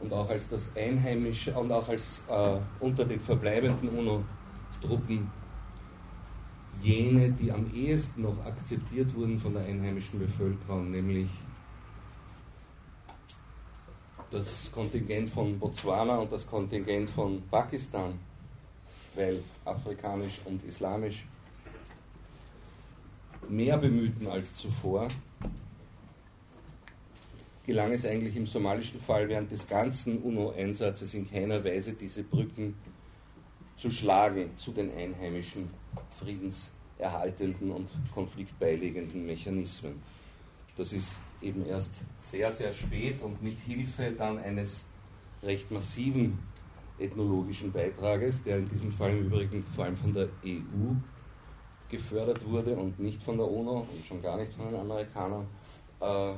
und 0.00 0.12
auch 0.12 0.28
als 0.28 0.48
das 0.48 0.76
einheimische 0.76 1.52
und 1.54 1.70
auch 1.72 1.88
als 1.88 2.22
äh, 2.28 2.56
unter 2.80 3.04
den 3.04 3.20
verbleibenden 3.20 3.88
UNO-Truppen 3.88 5.30
jene, 6.82 7.30
die 7.30 7.50
am 7.50 7.70
ehesten 7.74 8.22
noch 8.22 8.44
akzeptiert 8.44 9.14
wurden 9.14 9.38
von 9.38 9.54
der 9.54 9.64
einheimischen 9.64 10.18
Bevölkerung, 10.18 10.90
nämlich 10.90 11.28
das 14.30 14.70
Kontingent 14.72 15.30
von 15.30 15.58
Botswana 15.58 16.18
und 16.18 16.32
das 16.32 16.46
Kontingent 16.46 17.08
von 17.10 17.42
Pakistan, 17.50 18.18
weil 19.14 19.42
afrikanisch 19.64 20.40
und 20.44 20.64
islamisch 20.64 21.24
mehr 23.48 23.78
bemühten 23.78 24.26
als 24.26 24.56
zuvor, 24.56 25.06
gelang 27.66 27.92
es 27.92 28.04
eigentlich 28.04 28.36
im 28.36 28.46
somalischen 28.46 29.00
Fall 29.00 29.28
während 29.28 29.50
des 29.50 29.66
ganzen 29.66 30.22
UNO-Einsatzes 30.22 31.14
in 31.14 31.30
keiner 31.30 31.64
Weise, 31.64 31.92
diese 31.92 32.22
Brücken 32.22 32.74
zu 33.76 33.90
schlagen 33.90 34.56
zu 34.56 34.72
den 34.72 34.94
einheimischen 34.96 35.70
friedenserhaltenden 36.18 37.70
und 37.70 37.88
konfliktbeilegenden 38.12 39.26
Mechanismen. 39.26 40.02
Das 40.76 40.92
ist 40.92 41.16
eben 41.40 41.66
erst 41.66 41.92
sehr, 42.22 42.52
sehr 42.52 42.72
spät 42.72 43.22
und 43.22 43.42
mit 43.42 43.58
Hilfe 43.60 44.12
dann 44.12 44.38
eines 44.38 44.84
recht 45.42 45.70
massiven 45.70 46.38
ethnologischen 46.98 47.72
Beitrages, 47.72 48.42
der 48.44 48.58
in 48.58 48.68
diesem 48.68 48.92
Fall 48.92 49.10
im 49.10 49.26
Übrigen 49.26 49.64
vor 49.74 49.84
allem 49.84 49.96
von 49.96 50.14
der 50.14 50.28
EU 50.44 50.94
gefördert 51.88 52.44
wurde 52.48 52.76
und 52.76 52.98
nicht 52.98 53.22
von 53.22 53.36
der 53.36 53.50
UNO 53.50 53.86
und 53.90 54.06
schon 54.06 54.22
gar 54.22 54.36
nicht 54.36 54.52
von 54.54 54.70
den 54.70 54.80
Amerikanern, 54.80 55.46
äh, 56.00 56.32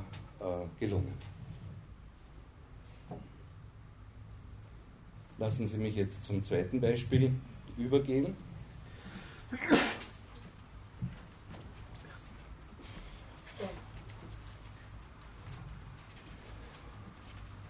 gelungen. 0.79 1.13
Lassen 5.37 5.67
Sie 5.67 5.77
mich 5.77 5.95
jetzt 5.95 6.25
zum 6.25 6.43
zweiten 6.43 6.81
Beispiel 6.81 7.31
übergehen. 7.77 8.35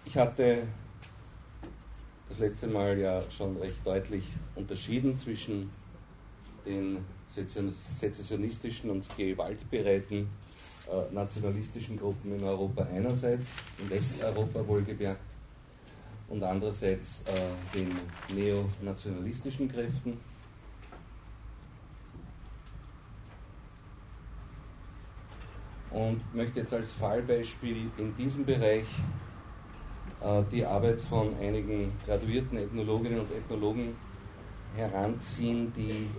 Ich 0.06 0.16
hatte 0.16 0.66
das 2.30 2.38
letzte 2.38 2.66
Mal 2.66 2.98
ja 2.98 3.22
schon 3.30 3.56
recht 3.58 3.76
deutlich 3.84 4.24
unterschieden 4.54 5.18
zwischen 5.18 5.70
den 6.64 7.04
sezessionistischen 7.34 8.90
und 8.90 9.16
gewaltbereiten 9.16 10.22
äh, 10.22 10.47
nationalistischen 11.12 11.98
Gruppen 11.98 12.36
in 12.36 12.44
Europa 12.44 12.86
einerseits, 12.92 13.46
in 13.78 13.90
Westeuropa 13.90 14.66
wohlgemerkt, 14.66 15.20
und 16.28 16.42
andererseits 16.42 17.24
äh, 17.26 17.74
den 17.74 17.88
neonationalistischen 18.36 19.70
Kräften. 19.70 20.18
Und 25.90 26.20
möchte 26.34 26.60
jetzt 26.60 26.74
als 26.74 26.92
Fallbeispiel 26.92 27.90
in 27.96 28.14
diesem 28.16 28.44
Bereich 28.44 28.84
äh, 30.22 30.42
die 30.52 30.64
Arbeit 30.64 31.00
von 31.00 31.34
einigen 31.40 31.92
graduierten 32.04 32.58
Ethnologinnen 32.58 33.20
und 33.20 33.32
Ethnologen 33.32 33.96
heranziehen, 34.76 35.72
die 35.74 36.10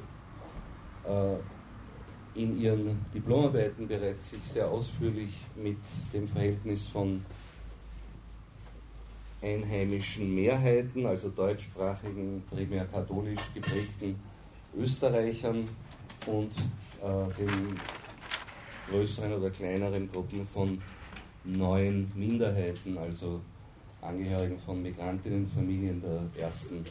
äh, 1.07 1.35
in 2.39 2.61
ihren 2.61 3.05
Diplomarbeiten 3.13 3.87
bereits 3.87 4.31
sich 4.31 4.43
sehr 4.43 4.67
ausführlich 4.69 5.29
mit 5.55 5.77
dem 6.13 6.27
Verhältnis 6.27 6.87
von 6.87 7.23
einheimischen 9.41 10.33
Mehrheiten, 10.33 11.05
also 11.05 11.29
deutschsprachigen, 11.29 12.41
primär 12.49 12.85
katholisch 12.85 13.41
geprägten 13.53 14.15
Österreichern 14.77 15.65
und 16.27 16.51
äh, 17.01 17.33
den 17.37 17.77
größeren 18.89 19.33
oder 19.33 19.49
kleineren 19.49 20.09
Gruppen 20.09 20.47
von 20.47 20.81
neuen 21.43 22.11
Minderheiten, 22.15 22.97
also 22.97 23.41
Angehörigen 24.01 24.59
von 24.65 24.81
Migrantinnenfamilien 24.81 26.01
der 26.01 26.45
ersten, 26.45 26.85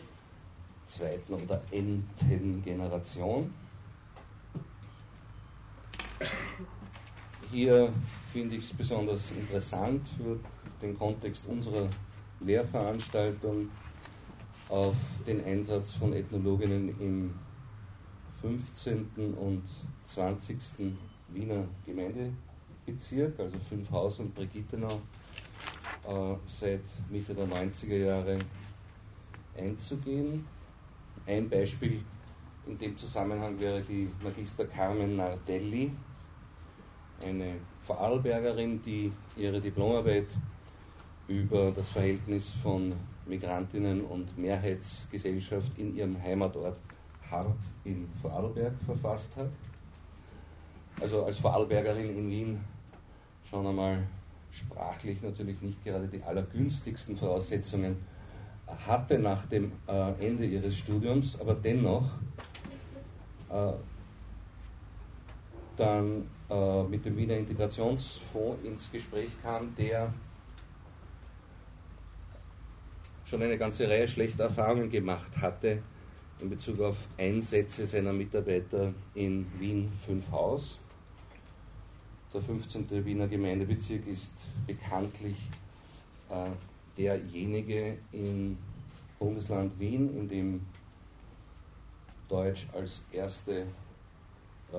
zweiten 0.86 1.34
oder 1.34 1.60
enten 1.70 2.62
Generation. 2.64 3.50
Hier 7.50 7.92
finde 8.32 8.56
ich 8.56 8.64
es 8.64 8.76
besonders 8.76 9.30
interessant 9.32 10.06
für 10.16 10.38
den 10.82 10.98
Kontext 10.98 11.46
unserer 11.46 11.88
Lehrveranstaltung 12.40 13.68
auf 14.68 14.94
den 15.26 15.44
Einsatz 15.44 15.92
von 15.92 16.12
Ethnologinnen 16.12 16.88
im 17.00 17.34
15. 18.40 19.34
und 19.34 19.62
20. 20.08 20.56
Wiener 21.28 21.64
Gemeindebezirk, 21.84 23.38
also 23.38 23.56
Fünfhaus 23.68 24.20
und 24.20 24.34
Brigittenau, 24.34 25.00
äh, 26.06 26.34
seit 26.46 26.80
Mitte 27.10 27.34
der 27.34 27.46
90er 27.46 27.96
Jahre 27.96 28.38
einzugehen. 29.56 30.46
Ein 31.26 31.48
Beispiel 31.48 32.00
in 32.66 32.78
dem 32.78 32.96
Zusammenhang 32.96 33.58
wäre 33.58 33.80
die 33.80 34.08
Magister 34.22 34.66
Carmen 34.66 35.16
Nardelli, 35.16 35.90
eine 37.24 37.54
Vorarlbergerin, 37.86 38.82
die 38.84 39.12
ihre 39.36 39.60
Diplomarbeit 39.60 40.26
über 41.26 41.70
das 41.70 41.88
Verhältnis 41.88 42.52
von 42.62 42.92
Migrantinnen 43.26 44.02
und 44.02 44.36
Mehrheitsgesellschaft 44.38 45.70
in 45.76 45.96
ihrem 45.96 46.20
Heimatort 46.22 46.76
Hart 47.30 47.58
in 47.84 48.08
Vorarlberg 48.22 48.72
verfasst 48.86 49.36
hat. 49.36 49.50
Also 51.00 51.24
als 51.24 51.38
Vorarlbergerin 51.38 52.16
in 52.16 52.30
Wien 52.30 52.60
schon 53.48 53.66
einmal 53.66 54.02
sprachlich 54.50 55.22
natürlich 55.22 55.60
nicht 55.60 55.84
gerade 55.84 56.08
die 56.08 56.22
allergünstigsten 56.22 57.16
Voraussetzungen 57.16 57.96
hatte 58.86 59.18
nach 59.18 59.46
dem 59.46 59.72
äh, 59.86 60.26
Ende 60.26 60.44
ihres 60.44 60.76
Studiums, 60.76 61.40
aber 61.40 61.54
dennoch 61.54 62.04
äh, 63.50 63.72
dann 65.76 66.26
äh, 66.50 66.82
mit 66.84 67.04
dem 67.04 67.16
Wiener 67.16 67.36
Integrationsfonds 67.36 68.64
ins 68.64 68.90
Gespräch 68.90 69.30
kam, 69.42 69.74
der 69.76 70.12
schon 73.26 73.42
eine 73.42 73.58
ganze 73.58 73.88
Reihe 73.88 74.08
schlechter 74.08 74.44
Erfahrungen 74.44 74.90
gemacht 74.90 75.36
hatte 75.40 75.82
in 76.40 76.50
Bezug 76.50 76.80
auf 76.80 76.96
Einsätze 77.16 77.86
seiner 77.86 78.12
Mitarbeiter 78.12 78.92
in 79.14 79.46
Wien 79.58 79.90
5 80.06 80.30
Haus. 80.30 80.78
Der 82.32 82.42
15. 82.42 83.04
Wiener 83.04 83.26
Gemeindebezirk 83.26 84.06
ist 84.06 84.34
bekanntlich 84.66 85.36
äh, 86.30 86.50
derjenige 86.96 87.98
im 88.12 88.58
Bundesland 89.18 89.78
Wien, 89.80 90.16
in 90.16 90.28
dem 90.28 90.66
Deutsch 92.28 92.66
als 92.72 93.02
erste 93.10 93.62
äh, 94.72 94.76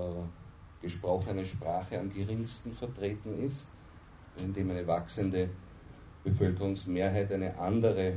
gesprochene 0.81 1.45
Sprache 1.45 1.99
am 1.99 2.13
geringsten 2.13 2.73
vertreten 2.73 3.45
ist, 3.45 3.67
in 4.37 4.53
dem 4.53 4.71
eine 4.71 4.85
wachsende 4.87 5.49
Bevölkerungsmehrheit 6.23 7.31
eine 7.31 7.57
andere 7.57 8.13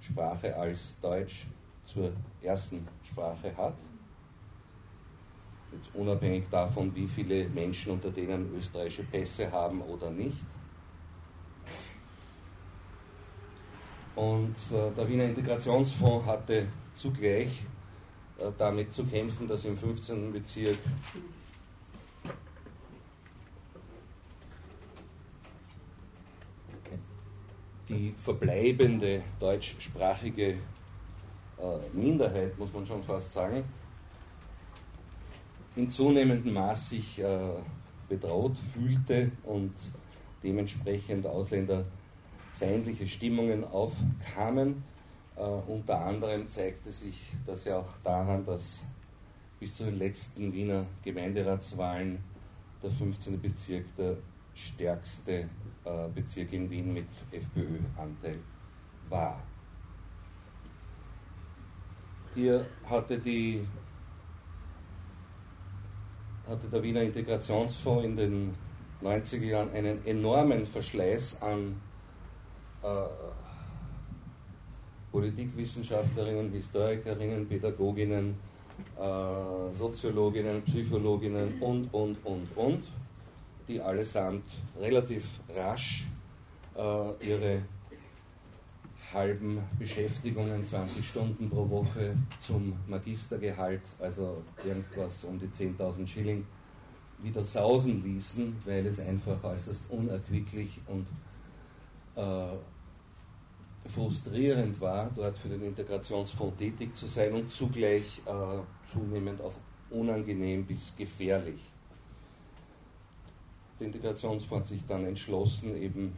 Sprache 0.00 0.56
als 0.56 1.00
Deutsch 1.00 1.46
zur 1.84 2.12
ersten 2.42 2.86
Sprache 3.04 3.54
hat. 3.56 3.74
Jetzt 5.72 5.94
unabhängig 5.94 6.44
davon, 6.50 6.94
wie 6.94 7.06
viele 7.06 7.48
Menschen 7.48 7.92
unter 7.92 8.10
denen 8.10 8.54
österreichische 8.56 9.04
Pässe 9.04 9.50
haben 9.50 9.82
oder 9.82 10.10
nicht. 10.10 10.38
Und 14.16 14.56
äh, 14.72 14.90
der 14.96 15.08
Wiener 15.08 15.24
Integrationsfonds 15.24 16.26
hatte 16.26 16.66
zugleich 16.94 17.64
äh, 18.38 18.50
damit 18.58 18.92
zu 18.92 19.04
kämpfen, 19.04 19.46
dass 19.46 19.64
im 19.64 19.76
15. 19.76 20.32
Bezirk 20.32 20.78
die 27.88 28.14
verbleibende 28.22 29.22
deutschsprachige 29.40 30.48
äh, 30.50 30.56
Minderheit, 31.92 32.58
muss 32.58 32.72
man 32.72 32.86
schon 32.86 33.02
fast 33.02 33.32
sagen, 33.32 33.64
in 35.76 35.90
zunehmendem 35.90 36.54
Maß 36.54 36.90
sich 36.90 37.18
äh, 37.20 37.50
bedroht 38.08 38.56
fühlte 38.72 39.30
und 39.44 39.74
dementsprechend 40.42 41.26
ausländerfeindliche 41.26 43.06
Stimmungen 43.06 43.64
aufkamen. 43.64 44.82
Äh, 45.36 45.40
unter 45.40 46.00
anderem 46.00 46.50
zeigte 46.50 46.90
sich 46.90 47.32
das 47.46 47.64
ja 47.64 47.78
auch 47.78 47.96
daran, 48.02 48.44
dass 48.44 48.80
bis 49.60 49.76
zu 49.76 49.84
den 49.84 49.98
letzten 49.98 50.52
Wiener 50.52 50.86
Gemeinderatswahlen 51.04 52.18
der 52.82 52.90
15. 52.90 53.40
Bezirk 53.40 53.84
der 53.96 54.16
stärkste 54.54 55.48
Bezirk 56.14 56.52
in 56.52 56.68
Wien 56.70 56.92
mit 56.92 57.06
FPÖ-Anteil 57.30 58.38
war. 59.08 59.42
Hier 62.34 62.66
hatte, 62.84 63.18
die, 63.18 63.66
hatte 66.46 66.68
der 66.68 66.82
Wiener 66.82 67.02
Integrationsfonds 67.02 68.04
in 68.04 68.16
den 68.16 68.54
90er 69.02 69.44
Jahren 69.44 69.72
einen 69.72 70.04
enormen 70.06 70.66
Verschleiß 70.66 71.40
an 71.42 71.80
äh, 72.82 72.86
Politikwissenschaftlerinnen, 75.10 76.52
Historikerinnen, 76.52 77.48
Pädagoginnen, 77.48 78.36
äh, 78.96 79.74
Soziologinnen, 79.74 80.62
Psychologinnen 80.62 81.60
und, 81.60 81.92
und, 81.92 82.16
und, 82.24 82.48
und 82.56 82.84
die 83.68 83.80
allesamt 83.80 84.44
relativ 84.80 85.24
rasch 85.54 86.06
äh, 86.76 87.26
ihre 87.26 87.62
halben 89.12 89.62
Beschäftigungen, 89.78 90.66
20 90.66 91.06
Stunden 91.06 91.48
pro 91.48 91.68
Woche 91.68 92.14
zum 92.40 92.74
Magistergehalt, 92.86 93.82
also 93.98 94.42
irgendwas 94.64 95.24
um 95.24 95.38
die 95.38 95.46
10.000 95.46 96.06
Schilling, 96.06 96.46
wieder 97.22 97.42
sausen 97.42 98.02
ließen, 98.04 98.56
weil 98.64 98.86
es 98.86 99.00
einfach 99.00 99.42
äußerst 99.42 99.90
unerquicklich 99.90 100.80
und 100.86 101.06
äh, 102.16 102.56
frustrierend 103.88 104.80
war, 104.80 105.10
dort 105.16 105.36
für 105.38 105.48
den 105.48 105.62
Integrationsfonds 105.62 106.58
tätig 106.58 106.94
zu 106.94 107.06
sein 107.06 107.32
und 107.32 107.52
zugleich 107.52 108.20
äh, 108.26 108.92
zunehmend 108.92 109.40
auch 109.40 109.54
unangenehm 109.90 110.64
bis 110.64 110.94
gefährlich. 110.96 111.60
Der 113.78 113.86
Integrationsfonds 113.86 114.70
sich 114.70 114.82
dann 114.88 115.04
entschlossen, 115.06 115.76
eben 115.76 116.14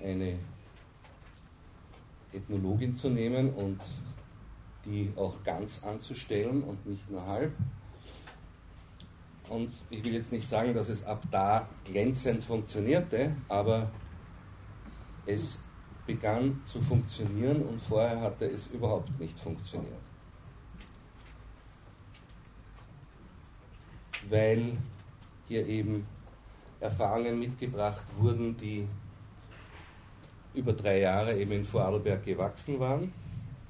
eine 0.00 0.38
Ethnologin 2.32 2.96
zu 2.96 3.08
nehmen 3.08 3.52
und 3.54 3.80
die 4.84 5.12
auch 5.16 5.42
ganz 5.44 5.82
anzustellen 5.84 6.62
und 6.62 6.86
nicht 6.86 7.08
nur 7.10 7.24
halb. 7.26 7.52
Und 9.48 9.72
ich 9.90 10.04
will 10.04 10.14
jetzt 10.14 10.32
nicht 10.32 10.48
sagen, 10.48 10.74
dass 10.74 10.88
es 10.88 11.04
ab 11.04 11.22
da 11.30 11.68
glänzend 11.84 12.44
funktionierte, 12.44 13.34
aber 13.48 13.90
es 15.26 15.58
begann 16.06 16.60
zu 16.66 16.80
funktionieren 16.82 17.62
und 17.62 17.80
vorher 17.82 18.20
hatte 18.20 18.46
es 18.46 18.66
überhaupt 18.68 19.18
nicht 19.18 19.38
funktioniert. 19.38 19.92
Weil 24.28 24.76
hier 25.48 25.66
eben 25.66 26.06
Erfahrungen 26.80 27.38
mitgebracht 27.38 28.04
wurden, 28.18 28.56
die 28.56 28.86
über 30.54 30.72
drei 30.72 31.00
Jahre 31.00 31.36
eben 31.36 31.52
in 31.52 31.64
Vorarlberg 31.64 32.24
gewachsen 32.24 32.78
waren, 32.78 33.12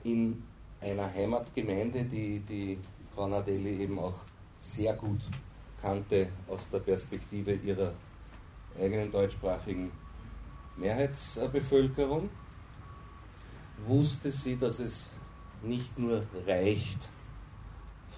in 0.05 0.43
einer 0.81 1.12
Heimatgemeinde, 1.12 2.05
die 2.05 2.41
die 2.41 2.79
Frau 3.14 3.29
Nadelli 3.29 3.83
eben 3.83 3.99
auch 3.99 4.25
sehr 4.62 4.95
gut 4.95 5.21
kannte 5.81 6.29
aus 6.49 6.69
der 6.71 6.81
Perspektive 6.81 7.55
ihrer 7.55 7.93
eigenen 8.79 9.11
deutschsprachigen 9.11 9.91
Mehrheitsbevölkerung, 10.77 12.29
wusste 13.87 14.31
sie, 14.31 14.57
dass 14.57 14.79
es 14.79 15.11
nicht 15.62 15.99
nur 15.99 16.23
reicht, 16.47 16.99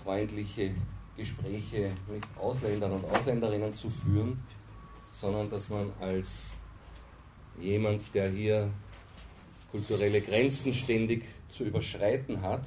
freundliche 0.02 0.74
Gespräche 1.16 1.92
mit 2.08 2.22
Ausländern 2.38 2.92
und 2.92 3.04
Ausländerinnen 3.04 3.74
zu 3.74 3.90
führen, 3.90 4.40
sondern 5.20 5.50
dass 5.50 5.68
man 5.68 5.92
als 6.00 6.50
jemand, 7.60 8.14
der 8.14 8.30
hier 8.30 8.70
kulturelle 9.70 10.20
Grenzen 10.20 10.72
ständig 10.72 11.24
zu 11.50 11.64
überschreiten 11.64 12.40
hat, 12.42 12.62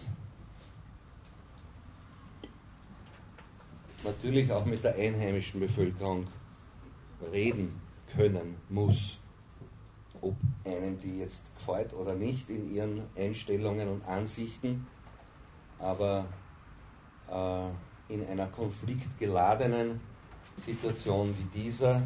natürlich 4.03 4.51
auch 4.51 4.65
mit 4.65 4.83
der 4.83 4.95
einheimischen 4.95 5.59
Bevölkerung 5.59 6.27
reden 7.31 7.79
können 8.15 8.57
muss. 8.69 9.19
Ob 10.21 10.35
einem 10.63 10.99
die 10.99 11.19
jetzt 11.19 11.43
gefällt 11.57 11.93
oder 11.93 12.15
nicht 12.15 12.49
in 12.49 12.73
ihren 12.73 13.03
Einstellungen 13.17 13.89
und 13.89 14.05
Ansichten, 14.05 14.87
aber 15.79 16.25
äh, 17.29 17.69
in 18.09 18.25
einer 18.27 18.47
konfliktgeladenen 18.47 19.99
Situation 20.57 21.33
wie 21.37 21.61
dieser 21.61 22.01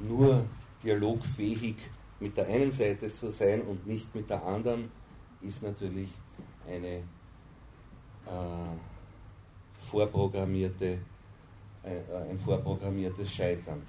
nur 0.00 0.44
dialogfähig 0.82 1.76
mit 2.20 2.36
der 2.36 2.46
einen 2.46 2.72
Seite 2.72 3.12
zu 3.12 3.30
sein 3.30 3.62
und 3.62 3.86
nicht 3.86 4.14
mit 4.14 4.28
der 4.28 4.44
anderen, 4.44 4.90
ist 5.40 5.62
natürlich 5.62 6.10
eine 6.66 6.96
äh, 6.96 7.02
vorprogrammierte, 9.90 10.98
äh, 11.82 12.30
ein 12.30 12.38
vorprogrammiertes 12.38 13.32
Scheitern. 13.32 13.82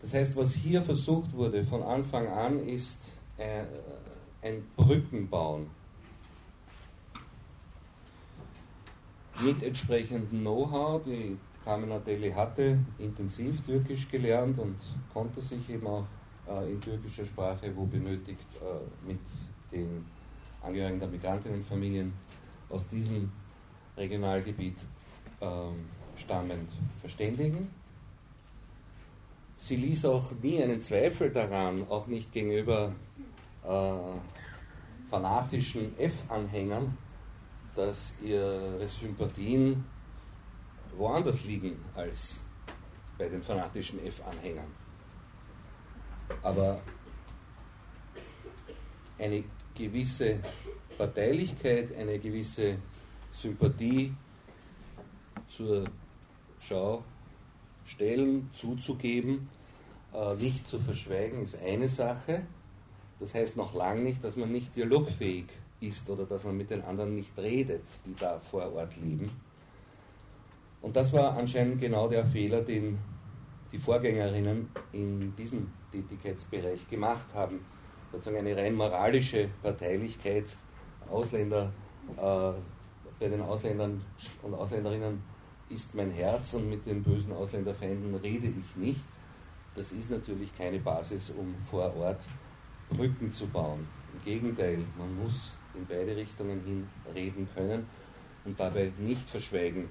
Das 0.00 0.12
heißt, 0.14 0.36
was 0.36 0.54
hier 0.54 0.82
versucht 0.82 1.32
wurde 1.32 1.64
von 1.64 1.82
Anfang 1.82 2.28
an, 2.28 2.58
ist 2.66 3.12
äh, 3.38 3.64
ein 4.42 4.62
Brückenbauen 4.76 5.66
mit 9.42 9.62
entsprechendem 9.62 10.40
Know-how. 10.40 11.02
Die 11.04 11.36
Carmen 11.64 11.90
Adeli 11.92 12.30
hatte 12.30 12.78
intensiv 12.98 13.60
Türkisch 13.64 14.10
gelernt 14.10 14.58
und 14.58 14.76
konnte 15.12 15.40
sich 15.40 15.68
eben 15.70 15.86
auch 15.86 16.04
äh, 16.48 16.72
in 16.72 16.80
türkischer 16.80 17.24
Sprache, 17.26 17.74
wo 17.74 17.84
benötigt, 17.86 18.46
äh, 18.60 19.08
mit 19.08 19.18
den 19.72 20.04
Angehörigen 20.62 21.00
der 21.00 21.08
Migrantinnenfamilien 21.08 22.12
aus 22.68 22.82
diesem 22.90 23.30
Regionalgebiet 23.96 24.76
äh, 25.40 25.46
stammend 26.16 26.68
verständigen. 27.00 27.68
Sie 29.60 29.76
ließ 29.76 30.04
auch 30.04 30.24
nie 30.42 30.62
einen 30.62 30.82
Zweifel 30.82 31.30
daran, 31.30 31.86
auch 31.88 32.06
nicht 32.06 32.32
gegenüber 32.32 32.92
äh, 33.66 33.92
fanatischen 35.08 35.98
F-Anhängern, 35.98 36.96
dass 37.74 38.14
ihre 38.22 38.86
Sympathien 38.88 39.84
woanders 40.96 41.44
liegen 41.44 41.76
als 41.94 42.36
bei 43.18 43.28
den 43.28 43.42
fanatischen 43.42 44.04
F-Anhängern. 44.06 44.70
Aber 46.42 46.80
eine 49.18 49.44
gewisse 49.74 50.38
Parteilichkeit, 50.96 51.96
eine 51.96 52.18
gewisse 52.18 52.78
Sympathie 53.30 54.14
zur 55.48 55.84
Schau 56.60 57.04
stellen, 57.86 58.50
zuzugeben, 58.52 59.48
äh, 60.12 60.34
nicht 60.36 60.66
zu 60.68 60.78
verschweigen, 60.78 61.42
ist 61.42 61.60
eine 61.60 61.88
Sache. 61.88 62.42
Das 63.20 63.34
heißt 63.34 63.56
noch 63.56 63.74
lange 63.74 64.02
nicht, 64.02 64.24
dass 64.24 64.36
man 64.36 64.50
nicht 64.50 64.74
dialogfähig 64.74 65.46
ist 65.46 65.63
oder 66.08 66.24
dass 66.24 66.44
man 66.44 66.56
mit 66.56 66.70
den 66.70 66.82
anderen 66.82 67.14
nicht 67.14 67.36
redet, 67.38 67.84
die 68.06 68.14
da 68.14 68.40
vor 68.50 68.72
Ort 68.74 68.96
leben. 68.96 69.30
Und 70.82 70.96
das 70.96 71.12
war 71.12 71.36
anscheinend 71.36 71.80
genau 71.80 72.08
der 72.08 72.26
Fehler, 72.26 72.60
den 72.60 72.98
die 73.72 73.78
Vorgängerinnen 73.78 74.68
in 74.92 75.34
diesem 75.34 75.68
Tätigkeitsbereich 75.90 76.88
gemacht 76.88 77.26
haben. 77.34 77.64
Sozusagen 78.12 78.36
eine 78.36 78.56
rein 78.56 78.74
moralische 78.74 79.48
Parteilichkeit, 79.62 80.44
Ausländer, 81.10 81.72
äh, 82.16 82.52
bei 83.18 83.28
den 83.28 83.40
Ausländern 83.40 84.00
und 84.42 84.54
Ausländerinnen 84.54 85.22
ist 85.70 85.94
mein 85.94 86.10
Herz 86.10 86.54
und 86.54 86.68
mit 86.68 86.86
den 86.86 87.02
bösen 87.02 87.32
Ausländerfeinden 87.32 88.14
rede 88.16 88.46
ich 88.46 88.76
nicht. 88.76 89.00
Das 89.74 89.90
ist 89.92 90.10
natürlich 90.10 90.56
keine 90.56 90.78
Basis, 90.78 91.30
um 91.30 91.54
vor 91.70 91.94
Ort 91.96 92.20
Brücken 92.90 93.32
zu 93.32 93.46
bauen. 93.46 93.86
Im 94.12 94.24
Gegenteil, 94.24 94.78
man 94.96 95.24
muss 95.24 95.54
in 95.74 95.86
beide 95.86 96.16
Richtungen 96.16 96.60
hin 96.64 96.88
reden 97.14 97.48
können 97.54 97.86
und 98.44 98.58
dabei 98.58 98.92
nicht 98.98 99.28
verschweigen, 99.28 99.88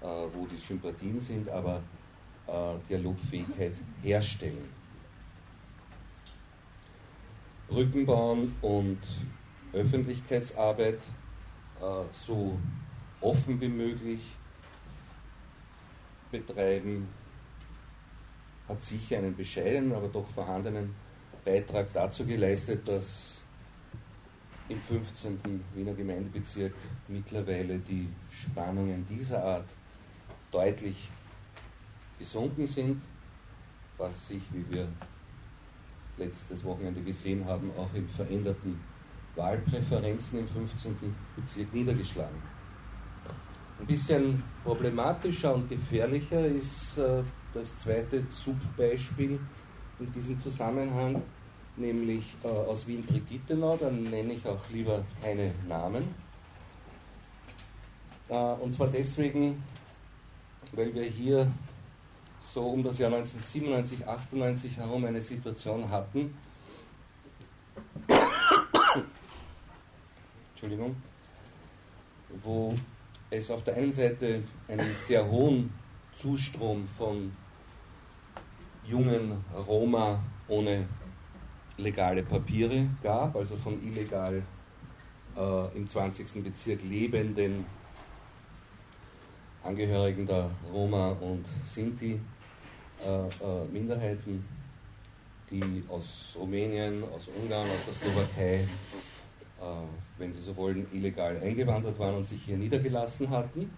äh, 0.00 0.06
wo 0.06 0.46
die 0.46 0.58
Sympathien 0.58 1.20
sind, 1.20 1.48
aber 1.48 1.82
äh, 2.46 2.74
Dialogfähigkeit 2.88 3.74
herstellen. 4.02 4.68
Brücken 7.68 8.04
bauen 8.04 8.54
und 8.60 8.98
Öffentlichkeitsarbeit 9.72 10.98
äh, 11.80 12.04
so 12.26 12.58
offen 13.20 13.60
wie 13.60 13.68
möglich 13.68 14.20
betreiben, 16.30 17.08
hat 18.68 18.84
sicher 18.84 19.18
einen 19.18 19.36
bescheidenen, 19.36 19.92
aber 19.92 20.08
doch 20.08 20.26
vorhandenen 20.34 20.94
Beitrag 21.44 21.92
dazu 21.92 22.24
geleistet, 22.24 22.86
dass 22.86 23.38
im 24.72 24.80
15. 24.80 25.38
Wiener 25.74 25.92
Gemeindebezirk 25.92 26.72
mittlerweile 27.08 27.78
die 27.78 28.08
Spannungen 28.30 29.06
dieser 29.08 29.42
Art 29.42 29.68
deutlich 30.50 31.10
gesunken 32.18 32.66
sind, 32.66 33.02
was 33.98 34.28
sich, 34.28 34.42
wie 34.52 34.64
wir 34.70 34.88
letztes 36.16 36.64
Wochenende 36.64 37.00
gesehen 37.02 37.44
haben, 37.44 37.70
auch 37.76 37.92
in 37.94 38.08
veränderten 38.08 38.80
Wahlpräferenzen 39.36 40.40
im 40.40 40.48
15. 40.48 40.96
Bezirk 41.36 41.72
niedergeschlagen. 41.72 42.36
Ein 43.80 43.86
bisschen 43.86 44.42
problematischer 44.62 45.54
und 45.54 45.68
gefährlicher 45.68 46.46
ist 46.46 46.98
äh, 46.98 47.22
das 47.52 47.76
zweite 47.78 48.24
Subbeispiel 48.30 49.40
in 49.98 50.12
diesem 50.12 50.40
Zusammenhang, 50.40 51.22
nämlich 51.76 52.24
äh, 52.44 52.48
aus 52.48 52.86
Wien-Brigittenau, 52.86 53.76
dann 53.76 54.02
nenne 54.04 54.34
ich 54.34 54.46
auch 54.46 54.68
lieber 54.70 55.04
keine 55.20 55.52
Namen. 55.68 56.14
Äh, 58.28 58.34
und 58.34 58.74
zwar 58.74 58.88
deswegen, 58.88 59.62
weil 60.72 60.94
wir 60.94 61.04
hier 61.04 61.50
so 62.52 62.62
um 62.66 62.82
das 62.82 62.98
Jahr 62.98 63.12
1997, 63.12 64.06
98 64.06 64.76
herum 64.76 65.04
eine 65.04 65.22
Situation 65.22 65.88
hatten, 65.88 66.34
Entschuldigung, 70.52 70.94
wo 72.42 72.74
es 73.30 73.50
auf 73.50 73.64
der 73.64 73.76
einen 73.76 73.92
Seite 73.92 74.42
einen 74.68 74.94
sehr 75.06 75.26
hohen 75.26 75.72
Zustrom 76.16 76.86
von 76.86 77.34
jungen 78.84 79.44
Roma 79.66 80.22
ohne 80.48 80.86
legale 81.78 82.22
Papiere 82.22 82.88
gab, 83.02 83.36
also 83.36 83.56
von 83.56 83.82
illegal 83.82 84.42
äh, 85.36 85.76
im 85.76 85.88
20. 85.88 86.42
Bezirk 86.42 86.80
lebenden 86.82 87.64
Angehörigen 89.62 90.26
der 90.26 90.50
Roma 90.72 91.10
und 91.20 91.44
Sinti 91.64 92.20
äh, 93.04 93.26
äh, 93.26 93.64
Minderheiten, 93.72 94.44
die 95.50 95.84
aus 95.88 96.34
Rumänien, 96.38 97.04
aus 97.04 97.28
Ungarn, 97.28 97.68
aus 97.68 97.84
der 97.86 97.94
Slowakei 97.94 98.66
äh, 99.62 99.64
wenn 100.18 100.32
Sie 100.32 100.42
so 100.42 100.56
wollen, 100.56 100.86
illegal 100.92 101.40
eingewandert 101.40 101.98
waren 101.98 102.16
und 102.16 102.26
sich 102.26 102.42
hier 102.42 102.56
niedergelassen 102.56 103.30
hatten 103.30 103.70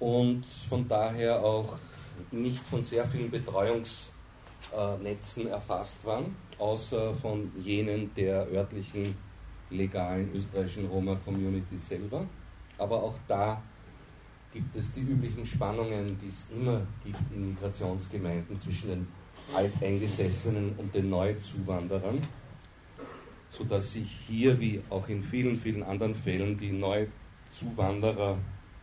und 0.00 0.44
von 0.68 0.88
daher 0.88 1.42
auch 1.44 1.76
nicht 2.32 2.62
von 2.64 2.82
sehr 2.82 3.06
vielen 3.06 3.30
Betreuungsnetzen 4.60 5.48
erfasst 5.48 6.04
waren, 6.04 6.34
außer 6.58 7.14
von 7.14 7.50
jenen 7.62 8.14
der 8.14 8.46
örtlichen 8.52 9.14
legalen 9.70 10.30
österreichischen 10.34 10.86
Roma-Community 10.86 11.78
selber. 11.78 12.26
Aber 12.78 13.02
auch 13.02 13.14
da 13.28 13.62
gibt 14.52 14.74
es 14.74 14.92
die 14.92 15.00
üblichen 15.00 15.46
Spannungen, 15.46 16.18
die 16.20 16.28
es 16.28 16.46
immer 16.54 16.82
gibt 17.04 17.32
in 17.32 17.50
Migrationsgemeinden 17.50 18.60
zwischen 18.60 18.88
den 18.90 19.08
Alteingesessenen 19.54 20.74
und 20.76 20.94
den 20.94 21.08
Neuzuwanderern 21.08 22.20
sodass 23.50 23.92
sich 23.92 24.10
hier, 24.26 24.58
wie 24.60 24.80
auch 24.88 25.08
in 25.08 25.22
vielen, 25.22 25.60
vielen 25.60 25.82
anderen 25.82 26.14
Fällen, 26.14 26.56
die 26.56 26.72
Neuzuwanderer 26.72 28.38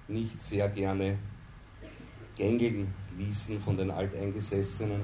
nicht 0.08 0.44
sehr 0.44 0.70
gerne 0.70 1.18
gängigen 2.38 2.94
ließen 3.18 3.60
von 3.62 3.78
den 3.78 3.90
Alteingesessenen 3.90 5.02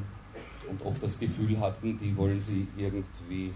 und 0.70 0.82
oft 0.84 1.02
das 1.02 1.20
Gefühl 1.20 1.60
hatten, 1.60 1.98
die 2.00 2.16
wollen 2.16 2.42
sie 2.42 2.68
irgendwie 2.78 3.52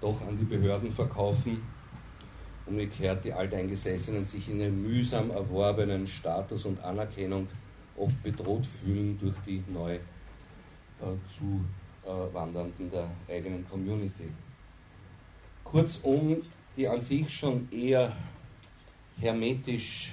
doch 0.00 0.20
an 0.26 0.36
die 0.38 0.44
Behörden 0.44 0.90
verkaufen. 0.90 1.62
Umgekehrt 2.66 3.24
die 3.24 3.32
Alteingesessenen 3.32 4.24
sich 4.24 4.48
in 4.48 4.62
einem 4.62 4.82
mühsam 4.82 5.30
erworbenen 5.30 6.06
Status 6.06 6.64
und 6.64 6.82
Anerkennung 6.82 7.48
oft 7.96 8.22
bedroht 8.22 8.66
fühlen 8.66 9.18
durch 9.20 9.36
die 9.46 9.62
neu 9.72 9.94
äh, 9.94 10.00
Zuwandernden 12.04 12.90
der 12.90 13.08
eigenen 13.28 13.68
Community. 13.68 14.28
Kurzum, 15.64 16.42
die 16.76 16.86
an 16.86 17.00
sich 17.00 17.32
schon 17.34 17.68
eher 17.70 18.12
hermetisch 19.18 20.12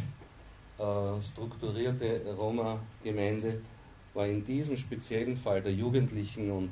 äh, 0.77 1.21
strukturierte 1.21 2.21
Roma-Gemeinde 2.37 3.61
war 4.13 4.27
in 4.27 4.43
diesem 4.43 4.77
speziellen 4.77 5.37
Fall 5.37 5.61
der 5.61 5.73
Jugendlichen 5.73 6.51
und 6.51 6.71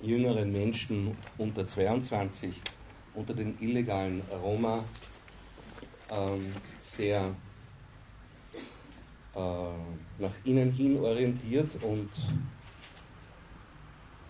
jüngeren 0.00 0.50
Menschen 0.50 1.16
unter 1.38 1.66
22 1.66 2.54
unter 3.14 3.34
den 3.34 3.56
illegalen 3.60 4.22
Roma 4.42 4.84
ähm, 6.10 6.52
sehr 6.80 7.34
äh, 9.34 9.38
nach 10.18 10.32
innen 10.44 10.72
hin 10.72 10.98
orientiert 11.00 11.70
und 11.82 12.10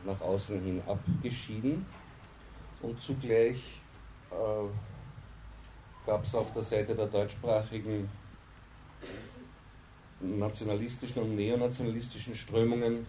nach 0.05 0.21
außen 0.21 0.63
hin 0.63 0.83
abgeschieden. 0.87 1.87
Und 2.81 3.01
zugleich 3.01 3.81
äh, 4.31 6.07
gab 6.07 6.25
es 6.25 6.35
auf 6.35 6.53
der 6.53 6.65
Seite 6.65 6.95
der 6.95 7.07
deutschsprachigen 7.07 8.09
nationalistischen 10.23 11.23
und 11.23 11.37
neonationalistischen 11.37 12.35
Strömungen 12.35 13.07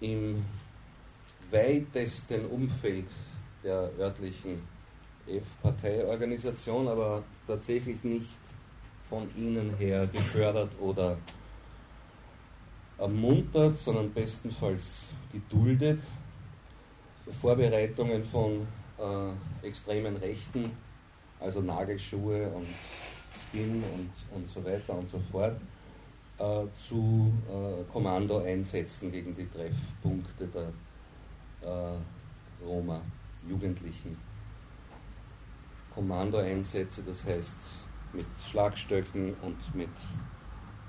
im 0.00 0.44
weitesten 1.50 2.46
Umfeld 2.46 3.06
der 3.62 3.90
örtlichen 3.98 4.62
F-Parteiorganisation, 5.26 6.88
aber 6.88 7.22
tatsächlich 7.46 8.02
nicht 8.02 8.38
von 9.08 9.28
ihnen 9.36 9.76
her 9.76 10.06
gefördert 10.06 10.70
oder 10.80 11.18
ermuntert, 12.98 13.78
sondern 13.78 14.12
bestenfalls 14.12 15.04
geduldet. 15.32 16.00
Vorbereitungen 17.40 18.24
von 18.24 18.66
äh, 18.98 19.66
extremen 19.66 20.16
Rechten, 20.16 20.70
also 21.38 21.60
Nagelschuhe 21.60 22.48
und 22.48 22.66
Skin 23.52 23.84
und, 23.84 24.10
und 24.34 24.50
so 24.50 24.64
weiter 24.64 24.94
und 24.94 25.08
so 25.10 25.20
fort, 25.30 25.60
äh, 26.38 26.64
zu 26.88 27.32
äh, 27.48 27.84
Kommandoeinsätzen 27.92 29.12
gegen 29.12 29.36
die 29.36 29.46
Treffpunkte 29.48 30.46
der 30.46 30.72
äh, 31.68 32.64
Roma, 32.64 33.00
Jugendlichen. 33.48 34.16
Kommandoeinsätze, 35.94 37.02
das 37.02 37.26
heißt 37.26 37.56
mit 38.14 38.24
Schlagstöcken 38.48 39.34
und 39.42 39.74
mit 39.74 39.90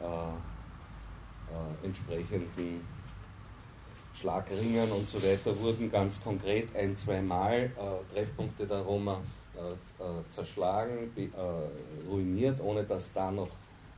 äh, 0.01 0.05
äh, 0.05 1.85
entsprechenden 1.85 2.81
Schlagringen 4.15 4.89
und 4.91 5.09
so 5.09 5.21
weiter 5.21 5.57
wurden 5.59 5.91
ganz 5.91 6.23
konkret 6.23 6.73
ein, 6.75 6.97
zweimal 6.97 7.53
äh, 7.53 8.13
Treffpunkte 8.13 8.65
der 8.65 8.79
Roma 8.79 9.19
zerschlagen, 10.29 11.11
äh, 11.15 12.09
ruiniert, 12.09 12.59
ohne 12.61 12.83
dass 12.83 13.13
da 13.13 13.31
noch 13.31 13.49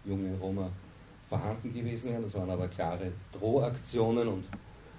junge 0.04 0.38
Roma 0.38 0.70
vorhanden 1.26 1.74
gewesen 1.74 2.12
wären. 2.12 2.24
Das 2.24 2.34
waren 2.36 2.50
aber 2.50 2.68
klare 2.68 3.12
Drohaktionen 3.32 4.28
und 4.28 4.44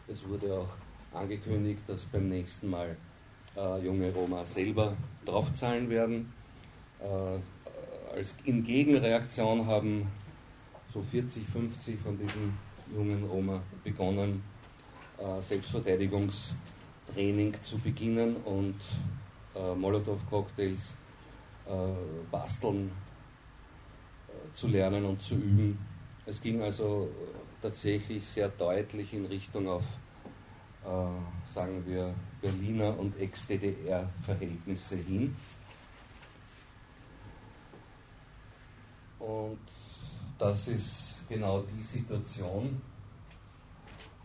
es 0.08 0.26
wurde 0.28 0.54
auch 0.54 0.68
angekündigt, 1.16 1.80
dass 1.86 2.00
beim 2.06 2.28
nächsten 2.28 2.68
Mal 2.70 2.96
äh, 3.56 3.84
junge 3.84 4.12
Roma 4.12 4.44
selber 4.44 4.96
draufzahlen 5.24 5.88
werden. 5.88 6.32
Äh, 7.00 7.38
als 8.16 8.34
in 8.44 8.64
Gegenreaktion 8.64 9.66
haben 9.66 10.08
so 10.92 11.00
40, 11.02 11.48
50 11.48 11.98
von 12.00 12.18
diesen 12.18 12.58
jungen 12.94 13.24
Roma 13.24 13.62
begonnen, 13.84 14.42
äh, 15.18 15.40
Selbstverteidigungstraining 15.42 17.54
zu 17.62 17.78
beginnen 17.78 18.36
und 18.44 18.80
äh, 19.56 19.74
Molotow-Cocktails 19.74 20.94
äh, 21.66 21.70
basteln 22.30 22.90
äh, 24.28 24.54
zu 24.54 24.68
lernen 24.68 25.04
und 25.04 25.22
zu 25.22 25.34
üben. 25.34 25.78
Es 26.26 26.40
ging 26.40 26.62
also 26.62 27.08
tatsächlich 27.62 28.26
sehr 28.26 28.48
deutlich 28.48 29.12
in 29.14 29.26
Richtung 29.26 29.68
auf, 29.68 29.84
äh, 30.84 31.52
sagen 31.52 31.82
wir, 31.86 32.14
Berliner 32.40 32.98
und 32.98 33.18
Ex-DDR-Verhältnisse 33.18 34.96
hin. 34.96 35.34
Und 39.18 39.58
das 40.38 40.68
ist 40.68 41.28
genau 41.28 41.62
die 41.62 41.82
Situation, 41.82 42.80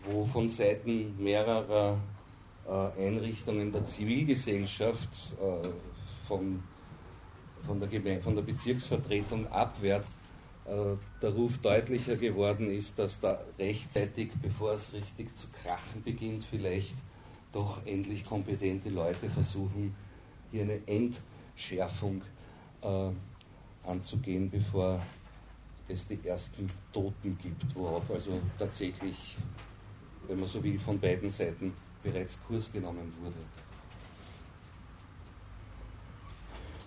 wo 0.04 0.26
von 0.26 0.50
Seiten 0.50 1.16
mehrerer 1.18 1.94
äh, 1.94 2.21
Einrichtungen 2.70 3.72
der 3.72 3.86
Zivilgesellschaft 3.86 5.10
äh, 5.40 5.68
von, 6.28 6.64
von, 7.66 7.80
der 7.80 8.22
von 8.22 8.36
der 8.36 8.44
Bezirksvertretung 8.44 9.48
abwärts 9.52 10.12
äh, 10.66 10.96
der 11.22 11.30
Ruf 11.32 11.58
deutlicher 11.58 12.16
geworden 12.16 12.70
ist, 12.72 12.98
dass 13.00 13.20
da 13.20 13.42
rechtzeitig, 13.58 14.30
bevor 14.42 14.74
es 14.74 14.94
richtig 14.94 15.36
zu 15.36 15.48
krachen 15.64 16.04
beginnt, 16.04 16.46
vielleicht 16.46 16.96
doch 17.52 17.86
endlich 17.86 18.24
kompetente 18.24 18.90
Leute 18.90 19.30
versuchen, 19.30 19.96
hier 20.52 20.64
eine 20.64 20.80
Entschärfung 20.88 22.22
äh, 22.82 23.10
anzugehen, 23.88 24.50
bevor 24.50 25.02
es 25.88 26.08
die 26.08 26.20
ersten 26.24 26.68
Toten 26.94 27.38
gibt, 27.42 27.76
worauf 27.76 28.10
also 28.12 28.40
tatsächlich, 28.58 29.36
wenn 30.28 30.40
man 30.40 30.48
so 30.48 30.64
will, 30.64 30.80
von 30.80 31.00
beiden 31.00 31.30
Seiten 31.30 31.74
bereits 32.04 32.40
Kurs 32.48 32.72
genommen 32.72 33.14
wurde. 33.22 33.36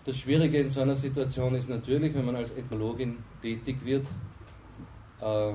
Das 0.04 0.18
Schwierige 0.18 0.60
in 0.60 0.70
so 0.70 0.82
einer 0.82 0.96
Situation 0.96 1.54
ist 1.54 1.68
natürlich, 1.68 2.14
wenn 2.14 2.26
man 2.26 2.36
als 2.36 2.52
Ethnologin 2.52 3.18
tätig 3.40 3.76
wird, 3.84 4.06
äh, 5.20 5.52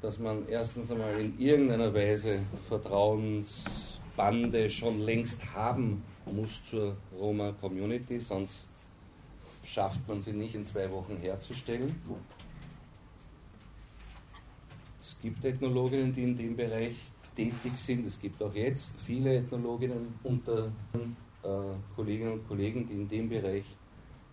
dass 0.00 0.18
man 0.18 0.48
erstens 0.48 0.90
einmal 0.90 1.20
in 1.20 1.38
irgendeiner 1.38 1.92
Weise 1.92 2.40
Vertrauensbande 2.68 4.70
schon 4.70 5.00
längst 5.00 5.54
haben 5.54 6.02
muss 6.24 6.60
zur 6.70 6.96
Roma 7.18 7.52
Community, 7.60 8.20
sonst 8.20 8.68
schafft 9.64 10.06
man 10.08 10.22
sie 10.22 10.32
nicht 10.32 10.54
in 10.54 10.64
zwei 10.64 10.90
Wochen 10.90 11.18
herzustellen. 11.18 11.94
Es 15.00 15.16
gibt 15.20 15.44
Ethnologinnen, 15.44 16.14
die 16.14 16.22
in 16.22 16.36
dem 16.36 16.56
Bereich 16.56 16.96
tätig 17.36 17.72
sind. 17.78 18.06
Es 18.06 18.20
gibt 18.20 18.42
auch 18.42 18.54
jetzt 18.54 18.92
viele 19.04 19.36
Ethnologinnen 19.36 20.14
unter 20.22 20.66
äh, 21.42 21.48
Kolleginnen 21.96 22.34
und 22.34 22.48
Kollegen, 22.48 22.86
die 22.86 22.94
in 22.94 23.08
dem 23.08 23.28
Bereich 23.28 23.64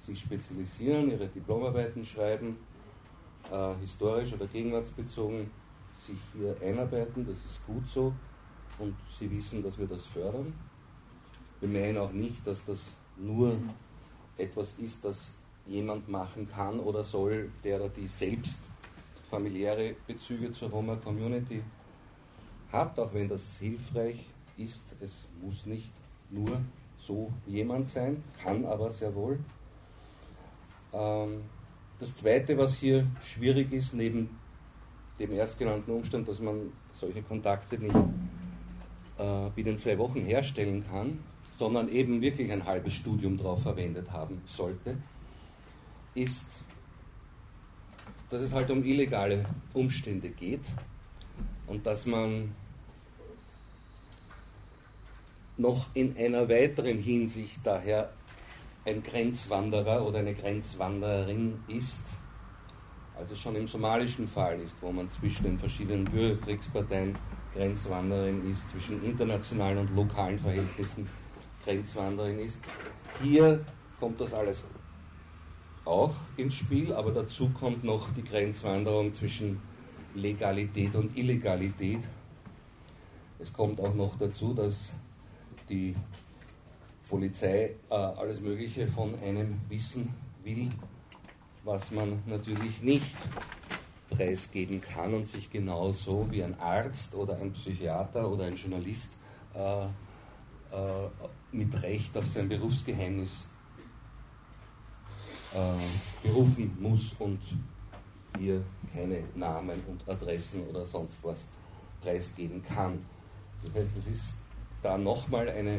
sich 0.05 0.19
spezialisieren, 0.19 1.11
ihre 1.11 1.27
Diplomarbeiten 1.27 2.03
schreiben, 2.05 2.57
äh, 3.51 3.73
historisch 3.81 4.33
oder 4.33 4.47
gegenwartsbezogen 4.47 5.49
sich 5.99 6.17
hier 6.33 6.55
einarbeiten. 6.61 7.25
Das 7.25 7.37
ist 7.37 7.65
gut 7.65 7.87
so 7.89 8.13
und 8.77 8.95
sie 9.17 9.29
wissen, 9.31 9.61
dass 9.63 9.77
wir 9.77 9.87
das 9.87 10.05
fördern. 10.05 10.53
Wir 11.59 11.69
meinen 11.69 11.97
auch 11.97 12.11
nicht, 12.11 12.45
dass 12.47 12.63
das 12.65 12.93
nur 13.17 13.57
etwas 14.37 14.75
ist, 14.79 15.03
das 15.03 15.33
jemand 15.65 16.07
machen 16.07 16.49
kann 16.49 16.79
oder 16.79 17.03
soll, 17.03 17.51
der 17.63 17.77
oder 17.77 17.89
die 17.89 18.07
selbst 18.07 18.59
familiäre 19.29 19.95
Bezüge 20.07 20.51
zur 20.51 20.69
Roma 20.69 20.95
Hat, 22.71 22.99
auch 22.99 23.13
wenn 23.13 23.27
das 23.27 23.41
hilfreich 23.59 24.25
ist. 24.57 24.83
Es 24.99 25.27
muss 25.41 25.65
nicht 25.65 25.91
nur 26.29 26.61
so 26.97 27.31
jemand 27.47 27.89
sein, 27.89 28.23
kann 28.43 28.65
aber 28.65 28.91
sehr 28.91 29.13
wohl. 29.15 29.39
Ähm, 30.93 31.41
das 31.99 32.15
Zweite, 32.15 32.57
was 32.57 32.77
hier 32.77 33.07
schwierig 33.23 33.71
ist, 33.73 33.93
neben 33.93 34.37
dem 35.19 35.33
erstgenannten 35.33 35.91
Umstand, 35.91 36.27
dass 36.27 36.39
man 36.39 36.71
solche 36.93 37.21
Kontakte 37.21 37.77
nicht 37.77 37.95
äh, 39.17 39.49
binnen 39.55 39.77
zwei 39.77 39.97
Wochen 39.97 40.21
herstellen 40.21 40.85
kann, 40.89 41.19
sondern 41.57 41.89
eben 41.89 42.21
wirklich 42.21 42.51
ein 42.51 42.65
halbes 42.65 42.93
Studium 42.93 43.37
darauf 43.37 43.61
verwendet 43.63 44.11
haben 44.11 44.41
sollte, 44.45 44.97
ist, 46.15 46.47
dass 48.29 48.41
es 48.41 48.53
halt 48.53 48.69
um 48.71 48.83
illegale 48.83 49.45
Umstände 49.73 50.29
geht 50.29 50.61
und 51.69 51.85
dass 51.85 52.05
man 52.05 52.53
noch 55.57 55.87
in 55.93 56.17
einer 56.17 56.49
weiteren 56.49 56.97
Hinsicht 56.97 57.59
daher 57.63 58.09
ein 58.85 59.03
Grenzwanderer 59.03 60.05
oder 60.05 60.19
eine 60.19 60.33
Grenzwandererin 60.33 61.59
ist, 61.67 62.05
als 63.17 63.31
es 63.31 63.39
schon 63.39 63.55
im 63.55 63.67
somalischen 63.67 64.27
Fall 64.27 64.59
ist, 64.61 64.77
wo 64.81 64.91
man 64.91 65.09
zwischen 65.11 65.43
den 65.43 65.59
verschiedenen 65.59 66.05
Bürgerkriegsparteien 66.05 67.15
Grenzwanderin 67.53 68.49
ist, 68.49 68.69
zwischen 68.71 69.03
internationalen 69.03 69.79
und 69.79 69.95
lokalen 69.95 70.39
Verhältnissen 70.39 71.07
Grenzwanderin 71.63 72.39
ist. 72.39 72.57
Hier 73.21 73.63
kommt 73.99 74.19
das 74.21 74.33
alles 74.33 74.63
auch 75.83 76.13
ins 76.37 76.55
Spiel, 76.55 76.93
aber 76.93 77.11
dazu 77.11 77.49
kommt 77.49 77.83
noch 77.83 78.07
die 78.15 78.23
Grenzwanderung 78.23 79.13
zwischen 79.13 79.59
Legalität 80.15 80.95
und 80.95 81.15
Illegalität. 81.17 82.01
Es 83.39 83.53
kommt 83.53 83.79
auch 83.79 83.93
noch 83.93 84.17
dazu, 84.17 84.53
dass 84.53 84.89
die 85.69 85.95
Polizei 87.09 87.75
äh, 87.89 87.93
alles 87.93 88.41
Mögliche 88.41 88.87
von 88.87 89.17
einem 89.19 89.59
wissen 89.69 90.13
will, 90.43 90.69
was 91.63 91.91
man 91.91 92.21
natürlich 92.25 92.81
nicht 92.81 93.15
preisgeben 94.09 94.81
kann 94.81 95.13
und 95.13 95.27
sich 95.27 95.49
genauso 95.49 96.27
wie 96.29 96.43
ein 96.43 96.59
Arzt 96.59 97.15
oder 97.15 97.37
ein 97.37 97.51
Psychiater 97.53 98.29
oder 98.29 98.45
ein 98.45 98.55
Journalist 98.55 99.11
äh, 99.53 99.85
äh, 99.85 99.89
mit 101.51 101.81
Recht 101.81 102.15
auf 102.17 102.27
sein 102.27 102.49
Berufsgeheimnis 102.49 103.45
äh, 105.53 106.27
berufen 106.27 106.77
muss 106.79 107.13
und 107.19 107.39
hier 108.37 108.63
keine 108.93 109.23
Namen 109.35 109.81
und 109.87 110.07
Adressen 110.07 110.67
oder 110.67 110.85
sonst 110.85 111.23
was 111.23 111.37
preisgeben 112.01 112.63
kann. 112.63 113.03
Das 113.63 113.75
heißt, 113.75 113.97
es 113.97 114.07
ist 114.07 114.37
da 114.81 114.97
nochmal 114.97 115.49
eine 115.49 115.77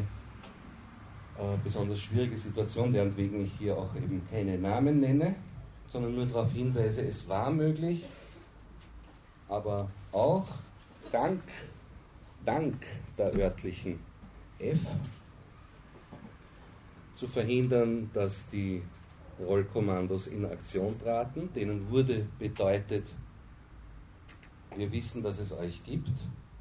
äh, 1.37 1.57
besonders 1.63 1.99
schwierige 1.99 2.37
Situation, 2.37 2.93
deren 2.93 3.15
wegen 3.17 3.43
ich 3.43 3.53
hier 3.57 3.77
auch 3.77 3.95
eben 3.95 4.21
keine 4.29 4.57
Namen 4.57 4.99
nenne, 4.99 5.35
sondern 5.87 6.15
nur 6.15 6.25
darauf 6.25 6.51
hinweise, 6.51 7.01
es 7.01 7.27
war 7.27 7.49
möglich, 7.49 8.03
aber 9.49 9.89
auch 10.11 10.47
dank, 11.11 11.41
dank 12.45 12.75
der 13.17 13.33
örtlichen 13.35 13.99
F 14.59 14.79
zu 17.15 17.27
verhindern, 17.27 18.09
dass 18.13 18.49
die 18.49 18.81
Rollkommandos 19.45 20.27
in 20.27 20.45
Aktion 20.45 20.99
traten. 20.99 21.49
Denen 21.53 21.89
wurde 21.89 22.25
bedeutet, 22.39 23.05
wir 24.75 24.91
wissen, 24.91 25.21
dass 25.21 25.39
es 25.39 25.51
euch 25.51 25.83
gibt 25.83 26.09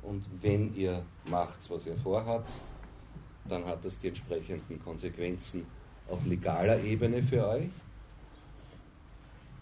und 0.03 0.24
wenn 0.41 0.74
ihr 0.74 1.03
macht, 1.31 1.59
was 1.68 1.87
ihr 1.87 1.97
vorhabt, 1.97 2.51
dann 3.49 3.64
hat 3.64 3.85
das 3.85 3.99
die 3.99 4.09
entsprechenden 4.09 4.83
Konsequenzen 4.83 5.66
auf 6.09 6.24
legaler 6.26 6.83
Ebene 6.83 7.22
für 7.22 7.47
euch. 7.47 7.70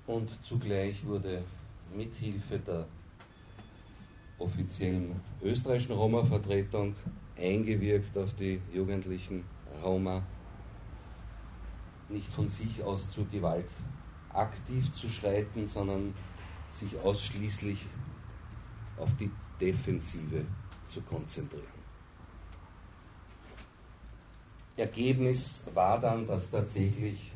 Und 0.07 0.31
zugleich 0.43 1.05
wurde 1.05 1.43
mithilfe 1.95 2.59
der 2.59 2.87
offiziellen 4.39 5.21
österreichischen 5.43 5.97
Roma-Vertretung 5.97 6.95
eingewirkt 7.37 8.17
auf 8.17 8.33
die 8.35 8.61
jugendlichen 8.73 9.45
Roma, 9.83 10.23
nicht 12.09 12.33
von 12.33 12.49
sich 12.49 12.83
aus 12.83 13.11
zur 13.11 13.27
Gewalt 13.29 13.69
aktiv 14.33 14.93
zu 14.95 15.09
schreiten, 15.09 15.67
sondern 15.67 16.15
sich 16.73 16.99
ausschließlich 17.01 17.87
auf 18.97 19.11
die 19.19 19.31
Defensive 19.61 20.45
zu 20.89 21.01
konzentrieren. 21.03 21.79
Ergebnis 24.77 25.65
war 25.75 26.01
dann, 26.01 26.27
dass 26.27 26.51
tatsächlich 26.51 27.33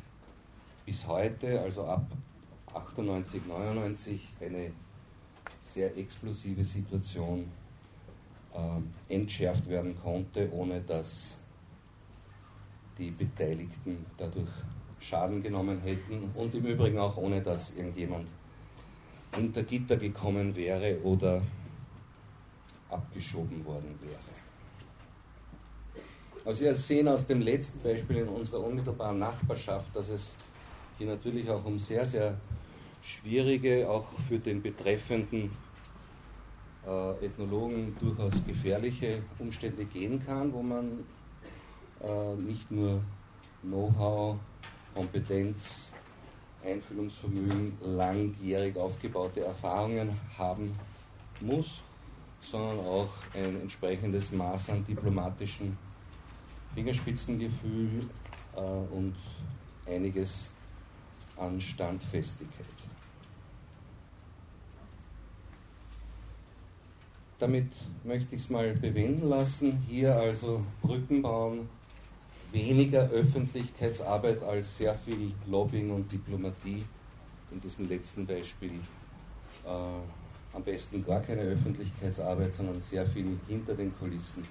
bis 0.85 1.05
heute, 1.07 1.59
also 1.59 1.85
ab 1.85 2.05
98, 2.73 3.45
99, 3.45 4.29
eine 4.39 4.71
sehr 5.65 5.95
explosive 5.97 6.63
Situation 6.63 7.51
äh, 8.53 9.13
entschärft 9.13 9.67
werden 9.67 9.97
konnte, 10.01 10.51
ohne 10.53 10.81
dass 10.81 11.37
die 12.97 13.11
Beteiligten 13.11 14.05
dadurch 14.17 14.49
Schaden 14.99 15.43
genommen 15.43 15.81
hätten 15.81 16.31
und 16.33 16.55
im 16.55 16.65
Übrigen 16.65 16.97
auch 16.97 17.17
ohne 17.17 17.41
dass 17.41 17.75
irgendjemand 17.75 18.27
hinter 19.35 19.63
Gitter 19.63 19.97
gekommen 19.97 20.55
wäre 20.55 20.97
oder 21.03 21.41
abgeschoben 22.89 23.65
worden 23.65 23.99
wäre. 24.01 24.33
Also 26.45 26.63
Sie 26.63 26.75
sehen 26.75 27.07
aus 27.07 27.25
dem 27.25 27.41
letzten 27.41 27.79
Beispiel 27.81 28.17
in 28.17 28.27
unserer 28.27 28.61
unmittelbaren 28.61 29.17
Nachbarschaft, 29.19 29.95
dass 29.95 30.09
es 30.09 30.35
hier 30.97 31.07
natürlich 31.07 31.49
auch 31.49 31.63
um 31.65 31.79
sehr, 31.79 32.05
sehr 32.05 32.37
schwierige, 33.01 33.89
auch 33.89 34.05
für 34.27 34.39
den 34.39 34.61
betreffenden 34.61 35.51
äh, 36.85 37.25
Ethnologen 37.25 37.95
durchaus 37.99 38.33
gefährliche 38.45 39.21
Umstände 39.39 39.85
gehen 39.85 40.23
kann, 40.25 40.51
wo 40.53 40.61
man 40.61 41.05
äh, 42.03 42.35
nicht 42.35 42.69
nur 42.69 43.01
Know-how, 43.61 44.37
Kompetenz, 44.93 45.89
Einfühlungsvermögen, 46.63 47.77
langjährig 47.81 48.77
aufgebaute 48.77 49.43
Erfahrungen 49.43 50.17
haben 50.37 50.77
muss, 51.41 51.81
sondern 52.41 52.79
auch 52.79 53.09
ein 53.33 53.61
entsprechendes 53.61 54.31
Maß 54.31 54.69
an 54.69 54.85
diplomatischen 54.85 55.77
Fingerspitzengefühl 56.75 58.09
äh, 58.55 58.59
und 58.59 59.15
einiges 59.85 60.49
an 61.37 61.59
Standfestigkeit. 61.59 62.65
Damit 67.39 67.71
möchte 68.03 68.35
ich 68.35 68.43
es 68.43 68.49
mal 68.49 68.73
bewenden 68.73 69.27
lassen. 69.27 69.83
Hier 69.87 70.15
also 70.15 70.63
Brücken 70.81 71.21
bauen, 71.21 71.67
weniger 72.53 73.09
Öffentlichkeitsarbeit 73.09 74.41
als 74.43 74.77
sehr 74.77 74.95
viel 74.95 75.33
Lobbying 75.47 75.91
und 75.91 76.09
Diplomatie. 76.11 76.83
In 77.51 77.61
diesem 77.61 77.89
letzten 77.89 78.25
Beispiel 78.25 78.71
äh, 79.65 80.55
am 80.55 80.63
besten 80.63 81.05
gar 81.05 81.19
keine 81.21 81.41
Öffentlichkeitsarbeit, 81.41 82.53
sondern 82.55 82.81
sehr 82.81 83.05
viel 83.07 83.37
hinter 83.47 83.73
den 83.73 83.95
Kulissen 83.97 84.43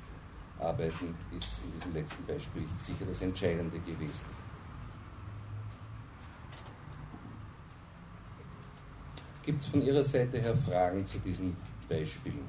arbeiten, 0.58 1.14
ist 1.36 1.60
in 1.64 1.72
diesem 1.72 1.94
letzten 1.94 2.24
Beispiel 2.26 2.64
sicher 2.78 3.04
das 3.08 3.22
Entscheidende 3.22 3.78
gewesen. 3.80 4.42
Gibt 9.44 9.60
es 9.60 9.66
von 9.66 9.82
Ihrer 9.82 10.04
Seite 10.04 10.40
her 10.40 10.56
Fragen 10.56 11.04
zu 11.04 11.18
diesen 11.18 11.56
Beispielen? 11.88 12.46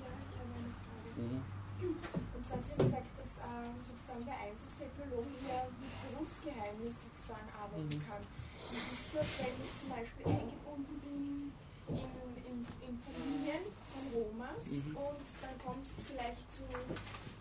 Ja, 0.00 0.08
ich 0.24 0.40
habe 0.40 0.56
eine 0.56 0.72
Frage. 0.80 1.20
Mhm. 1.20 1.96
Und 2.34 2.46
zwar, 2.46 2.58
Sie 2.62 2.72
haben 2.72 2.84
gesagt, 2.84 3.12
dass 3.20 3.38
äh, 3.44 3.68
sozusagen 3.84 4.24
der 4.24 4.40
Einzeltechnologe 4.40 5.28
hier 5.44 5.68
mit 5.76 5.92
Berufsgeheimnis 6.30 7.10
sozusagen 7.10 7.50
arbeiten 7.58 7.90
mhm. 7.90 8.06
kann. 8.06 8.22
Wie 8.70 8.78
ist 8.94 9.10
das, 9.10 9.26
wenn 9.42 9.56
ich 9.58 9.72
zum 9.82 9.88
Beispiel 9.90 10.24
eingebunden 10.30 10.94
bin 11.02 11.50
in, 11.90 12.30
in, 12.46 12.58
in 12.86 12.94
Familien 13.02 13.66
von 13.90 14.04
Romas 14.14 14.62
mhm. 14.70 14.94
und 14.94 15.26
dann 15.42 15.56
kommt 15.58 15.82
es 15.90 16.06
vielleicht 16.06 16.46
zu 16.54 16.62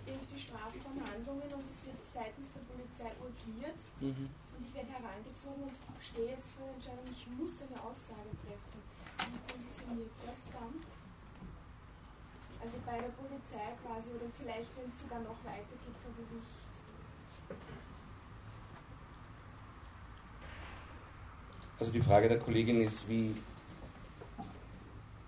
irgendwie 0.09 0.41
Strafverhandlungen 0.41 1.53
und 1.53 1.65
es 1.69 1.85
wird 1.85 2.01
seitens 2.01 2.49
der 2.49 2.65
Polizei 2.65 3.13
urgiert 3.21 3.77
mhm. 4.01 4.25
und 4.57 4.61
ich 4.65 4.73
werde 4.73 4.89
herangezogen 4.89 5.69
und 5.69 5.77
stehe 6.01 6.33
jetzt 6.33 6.57
vor 6.57 6.65
der 6.65 6.81
Entscheidung, 6.81 7.05
ich 7.13 7.29
muss 7.37 7.61
eine 7.61 7.77
Aussage 7.77 8.33
treffen. 8.41 8.81
Wie 9.29 9.41
funktioniert 9.45 10.17
das 10.25 10.49
dann? 10.49 10.81
Also 12.57 12.81
bei 12.81 12.97
der 12.97 13.13
Polizei 13.13 13.77
quasi 13.85 14.09
oder 14.17 14.33
vielleicht, 14.33 14.73
wenn 14.81 14.89
es 14.89 14.97
sogar 14.97 15.21
noch 15.21 15.37
weitergeht 15.45 15.93
vor 16.01 16.11
Gericht. 16.17 16.69
Also 21.79 21.93
die 21.93 22.01
Frage 22.01 22.27
der 22.27 22.39
Kollegin 22.39 22.81
ist, 22.81 23.07
wie 23.07 23.33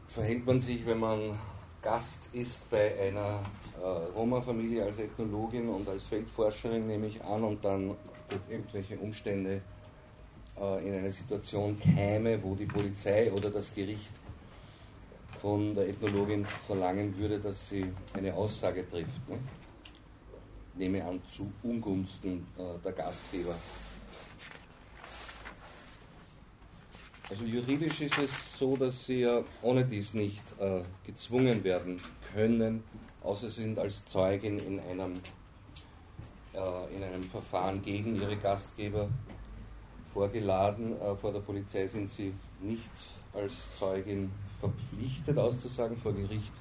verhält 0.07 0.45
man 0.45 0.59
sich, 0.59 0.85
wenn 0.85 0.99
man 0.99 1.39
Gast 1.81 2.29
ist 2.33 2.69
bei 2.69 2.93
einer 2.99 3.39
äh, 3.81 3.85
Roma-Familie 4.15 4.83
als 4.83 4.99
Ethnologin 4.99 5.69
und 5.69 5.87
als 5.87 6.03
Feldforscherin, 6.03 6.85
nehme 6.85 7.07
ich 7.07 7.23
an, 7.23 7.43
und 7.43 7.63
dann 7.63 7.95
durch 8.29 8.41
irgendwelche 8.49 8.97
Umstände 8.97 9.61
äh, 10.59 10.87
in 10.87 10.93
eine 10.93 11.11
Situation 11.11 11.79
käme, 11.79 12.43
wo 12.43 12.53
die 12.53 12.65
Polizei 12.65 13.31
oder 13.31 13.49
das 13.49 13.73
Gericht 13.73 14.11
von 15.41 15.73
der 15.73 15.87
Ethnologin 15.87 16.45
verlangen 16.67 17.17
würde, 17.17 17.39
dass 17.39 17.69
sie 17.69 17.85
eine 18.13 18.33
Aussage 18.33 18.87
trifft. 18.89 19.29
Ne? 19.29 19.39
Nehme 20.75 21.03
an, 21.03 21.21
zu 21.29 21.51
Ungunsten 21.63 22.45
äh, 22.57 22.77
der 22.83 22.91
Gastgeber. 22.91 23.55
Also 27.31 27.45
juridisch 27.45 28.01
ist 28.01 28.17
es 28.17 28.59
so, 28.59 28.75
dass 28.75 29.05
sie 29.05 29.21
ja 29.21 29.41
ohne 29.61 29.85
dies 29.85 30.13
nicht 30.13 30.43
äh, 30.59 30.81
gezwungen 31.05 31.63
werden 31.63 31.97
können, 32.33 32.83
außer 33.23 33.49
sie 33.49 33.61
sind 33.61 33.79
als 33.79 34.05
Zeugin 34.05 34.59
in 34.59 34.81
einem, 34.81 35.13
äh, 36.53 36.93
in 36.93 37.01
einem 37.01 37.23
Verfahren 37.23 37.81
gegen 37.81 38.21
ihre 38.21 38.35
Gastgeber 38.35 39.07
vorgeladen. 40.13 40.99
Äh, 40.99 41.15
vor 41.15 41.31
der 41.31 41.39
Polizei 41.39 41.87
sind 41.87 42.11
sie 42.11 42.33
nicht 42.59 42.89
als 43.33 43.53
Zeugin 43.79 44.29
verpflichtet 44.59 45.37
auszusagen, 45.37 45.95
vor 45.95 46.11
Gericht 46.11 46.51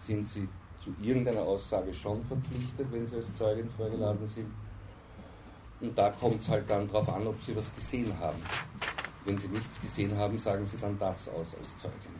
sind 0.00 0.28
sie 0.28 0.48
zu 0.82 0.92
irgendeiner 1.00 1.42
Aussage 1.42 1.94
schon 1.94 2.24
verpflichtet, 2.24 2.88
wenn 2.90 3.06
sie 3.06 3.14
als 3.14 3.32
Zeugin 3.36 3.70
vorgeladen 3.76 4.26
sind. 4.26 4.50
Und 5.80 5.96
da 5.96 6.10
kommt 6.10 6.42
es 6.42 6.48
halt 6.48 6.68
dann 6.68 6.88
darauf 6.88 7.08
an, 7.10 7.28
ob 7.28 7.40
sie 7.44 7.54
was 7.54 7.72
gesehen 7.76 8.12
haben. 8.18 8.42
Wenn 9.26 9.36
sie 9.38 9.48
nichts 9.48 9.80
gesehen 9.80 10.16
haben, 10.16 10.38
sagen 10.38 10.64
sie 10.64 10.76
dann 10.78 10.96
das 10.98 11.28
aus 11.28 11.54
als 11.60 11.76
Zeugin. 11.78 12.14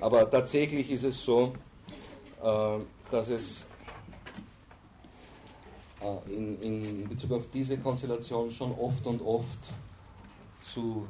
Aber 0.00 0.30
tatsächlich 0.30 0.90
ist 0.90 1.04
es 1.04 1.22
so, 1.22 1.52
äh, 2.42 2.78
dass 3.10 3.28
es 3.28 3.66
äh, 6.00 6.32
in, 6.32 6.60
in 6.62 7.08
Bezug 7.08 7.32
auf 7.32 7.50
diese 7.52 7.76
Konstellation 7.76 8.50
schon 8.50 8.72
oft 8.72 9.04
und 9.06 9.20
oft 9.20 9.58
zu 10.60 11.06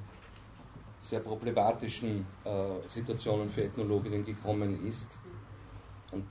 sehr 1.02 1.20
problematischen 1.20 2.26
äh, 2.44 2.88
Situationen 2.88 3.48
für 3.50 3.64
Ethnologinnen 3.64 4.24
gekommen 4.24 4.86
ist. 4.86 5.10
Und 6.10 6.24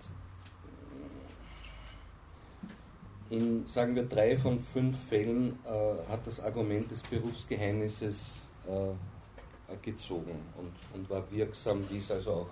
in, 3.30 3.66
sagen 3.66 3.96
wir, 3.96 4.04
drei 4.04 4.38
von 4.38 4.60
fünf 4.60 4.98
Fällen 5.08 5.60
äh, 5.66 6.12
hat 6.12 6.26
das 6.26 6.40
Argument 6.40 6.90
des 6.90 7.02
Berufsgeheimnisses 7.04 8.42
äh, 8.68 9.76
gezogen 9.82 10.40
und, 10.58 10.74
und 10.94 11.10
war 11.10 11.30
wirksam, 11.32 11.88
wie 11.90 11.98
es 11.98 12.12
also 12.12 12.32
auch 12.32 12.48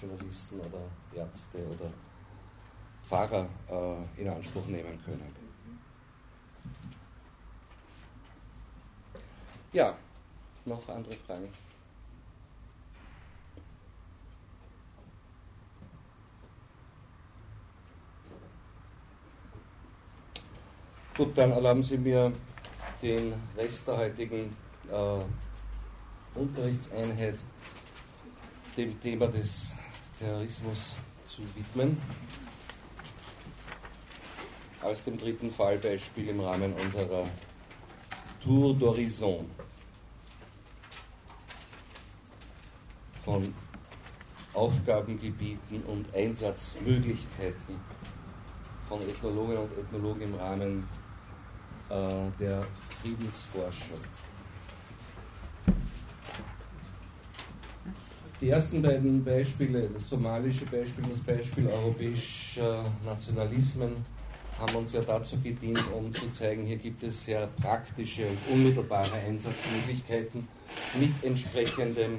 Journalisten 0.00 0.60
oder 0.60 0.82
Ärzte 1.14 1.58
oder 1.58 1.90
Fahrer 3.02 3.48
äh, 3.70 4.20
in 4.20 4.28
Anspruch 4.28 4.66
nehmen 4.66 5.02
können. 5.04 5.34
Ja, 9.72 9.94
noch 10.64 10.88
andere 10.88 11.14
Fragen? 11.26 11.48
Gut, 21.18 21.36
dann 21.36 21.50
erlauben 21.50 21.82
Sie 21.82 21.98
mir 21.98 22.32
den 23.02 23.34
Rest 23.56 23.88
der 23.88 23.96
heutigen 23.96 24.56
äh, 24.88 26.38
Unterrichtseinheit 26.38 27.34
dem 28.76 29.00
Thema 29.00 29.26
des 29.26 29.72
Terrorismus 30.20 30.94
zu 31.26 31.42
widmen. 31.56 32.00
Als 34.80 35.02
dem 35.02 35.18
dritten 35.18 35.50
Fallbeispiel 35.50 36.28
im 36.28 36.38
Rahmen 36.38 36.72
unserer 36.74 37.24
Tour 38.40 38.76
d'Horizon 38.76 39.44
von 43.24 43.52
Aufgabengebieten 44.54 45.82
und 45.82 46.14
Einsatzmöglichkeiten 46.14 47.80
von 48.88 49.00
Ethnologinnen 49.02 49.58
und 49.64 49.78
Ethnologen 49.78 50.22
im 50.22 50.34
Rahmen 50.36 50.78
äh, 50.78 51.07
der 51.90 52.66
Friedensforschung. 53.00 53.98
Die 58.40 58.50
ersten 58.50 58.80
beiden 58.80 59.24
Beispiele, 59.24 59.88
das 59.88 60.10
somalische 60.10 60.64
Beispiel 60.66 61.04
und 61.04 61.12
das 61.14 61.36
Beispiel 61.36 61.66
europäischer 61.66 62.84
Nationalismen, 63.04 64.04
haben 64.58 64.76
uns 64.76 64.92
ja 64.92 65.00
dazu 65.00 65.40
gedient, 65.40 65.82
um 65.92 66.12
zu 66.14 66.30
zeigen, 66.32 66.64
hier 66.64 66.76
gibt 66.76 67.02
es 67.02 67.24
sehr 67.24 67.48
praktische 67.60 68.26
und 68.26 68.54
unmittelbare 68.54 69.16
Einsatzmöglichkeiten 69.16 70.46
mit 70.98 71.10
entsprechendem 71.22 72.18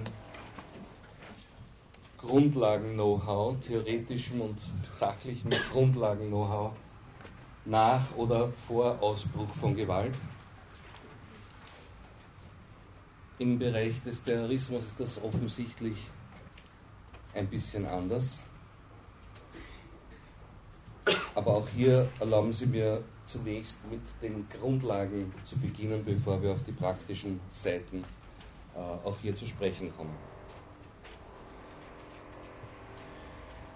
Grundlagen-Know-how, 2.18 3.56
theoretischem 3.66 4.42
und 4.42 4.58
sachlichem 4.92 5.52
Grundlagen-Know-how 5.72 6.74
nach 7.66 8.16
oder 8.16 8.51
vor 8.68 8.97
Ausbruch 9.01 9.53
von 9.55 9.76
Gewalt. 9.76 10.18
Im 13.38 13.57
Bereich 13.57 14.01
des 14.03 14.24
Terrorismus 14.24 14.84
ist 14.84 14.99
das 14.99 15.24
offensichtlich 15.24 15.97
ein 17.34 17.47
bisschen 17.47 17.86
anders. 17.86 18.39
Aber 21.36 21.55
auch 21.55 21.68
hier 21.70 22.10
erlauben 22.20 22.51
Sie 22.51 22.66
mir 22.66 23.01
zunächst 23.26 23.78
mit 23.89 24.01
den 24.22 24.47
Grundlagen 24.49 25.32
zu 25.45 25.57
beginnen, 25.57 26.03
bevor 26.03 26.41
wir 26.41 26.51
auf 26.51 26.64
die 26.68 26.72
praktischen 26.72 27.39
Seiten 27.51 28.03
äh, 28.76 28.80
auch 28.80 29.16
hier 29.22 29.36
zu 29.36 29.47
sprechen 29.47 29.95
kommen. 29.95 30.16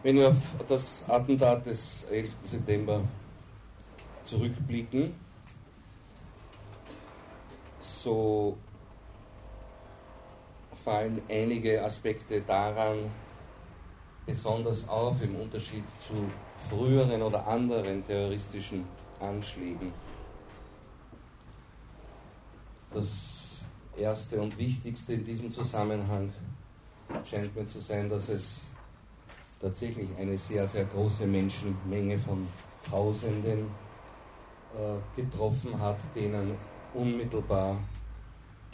Wenn 0.02 0.18
wir 0.18 0.30
auf 0.30 0.36
das 0.68 1.06
Attentat 1.08 1.66
des 1.66 2.04
11. 2.12 2.32
September 2.44 3.02
zurückblicken, 4.24 5.14
so 7.82 8.58
fallen 10.84 11.22
einige 11.30 11.84
Aspekte 11.84 12.42
daran 12.42 13.10
besonders 14.26 14.88
auf 14.88 15.22
im 15.22 15.36
Unterschied 15.36 15.84
zu 16.06 16.14
früheren 16.58 17.22
oder 17.22 17.46
anderen 17.48 18.06
terroristischen 18.06 18.86
Anschlägen. 19.20 19.94
Das 22.94 23.62
erste 23.98 24.42
und 24.42 24.58
wichtigste 24.58 25.14
in 25.14 25.26
diesem 25.26 25.52
Zusammenhang 25.52 26.32
scheint 27.26 27.56
mir 27.56 27.68
zu 27.68 27.80
sein, 27.80 28.10
dass 28.10 28.30
es 28.30 28.62
tatsächlich 29.60 30.10
eine 30.18 30.38
sehr, 30.38 30.68
sehr 30.68 30.86
große 30.86 31.26
Menschenmenge 31.26 32.20
von 32.20 32.48
Tausenden 32.90 33.68
getroffen 35.16 35.80
hat, 35.80 36.00
denen 36.16 36.56
unmittelbar 36.94 37.78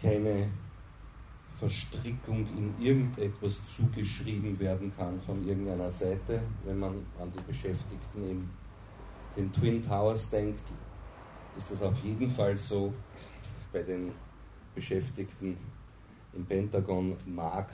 keine 0.02 0.50
Verstrickung 1.60 2.48
in 2.58 2.74
irgendetwas 2.80 3.58
zugeschrieben 3.76 4.58
werden 4.60 4.94
kann 4.96 5.20
von 5.22 5.46
irgendeiner 5.46 5.92
Seite. 5.92 6.42
Wenn 6.64 6.80
man 6.80 7.06
an 7.20 7.32
die 7.36 7.42
Beschäftigten 7.42 8.24
in 8.24 8.50
den 9.36 9.52
Twin 9.52 9.86
Towers 9.86 10.30
denkt, 10.30 10.62
ist 11.58 11.70
das 11.70 11.82
auf 11.84 11.98
jeden 12.02 12.32
Fall 12.32 12.56
so. 12.56 12.94
Bei 13.74 13.84
den 13.84 14.14
Beschäftigten 14.74 15.58
im 16.34 16.46
Pentagon 16.46 17.16
mag 17.26 17.70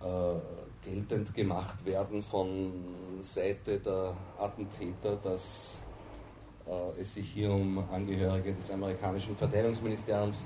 äh, 0.00 0.88
geltend 0.88 1.34
gemacht 1.34 1.84
werden 1.84 2.22
von 2.22 2.72
Seite 3.22 3.78
der 3.80 4.16
Attentäter, 4.38 5.16
dass 5.16 5.78
äh, 5.82 5.85
es 6.98 7.14
sich 7.14 7.30
hier 7.30 7.50
um 7.50 7.78
Angehörige 7.90 8.52
des 8.52 8.70
amerikanischen 8.70 9.36
Verteidigungsministeriums 9.36 10.38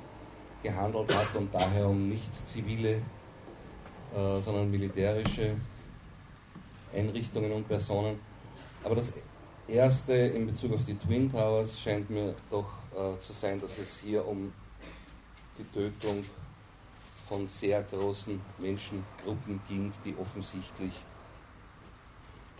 gehandelt 0.62 1.14
hat 1.14 1.34
und 1.34 1.54
daher 1.54 1.88
um 1.88 2.08
nicht 2.08 2.30
zivile, 2.46 2.96
äh, 4.14 4.40
sondern 4.44 4.70
militärische 4.70 5.54
Einrichtungen 6.94 7.52
und 7.52 7.66
Personen. 7.66 8.18
Aber 8.84 8.96
das 8.96 9.12
erste 9.66 10.12
in 10.12 10.46
Bezug 10.46 10.74
auf 10.74 10.84
die 10.84 10.96
Twin 10.96 11.30
Towers 11.30 11.80
scheint 11.80 12.10
mir 12.10 12.34
doch 12.50 12.68
äh, 12.92 13.20
zu 13.20 13.32
sein, 13.32 13.60
dass 13.60 13.78
es 13.78 14.00
hier 14.00 14.26
um 14.26 14.52
die 15.58 15.64
Tötung 15.72 16.24
von 17.28 17.46
sehr 17.46 17.82
großen 17.82 18.40
Menschengruppen 18.58 19.60
ging, 19.68 19.92
die 20.04 20.14
offensichtlich 20.20 20.92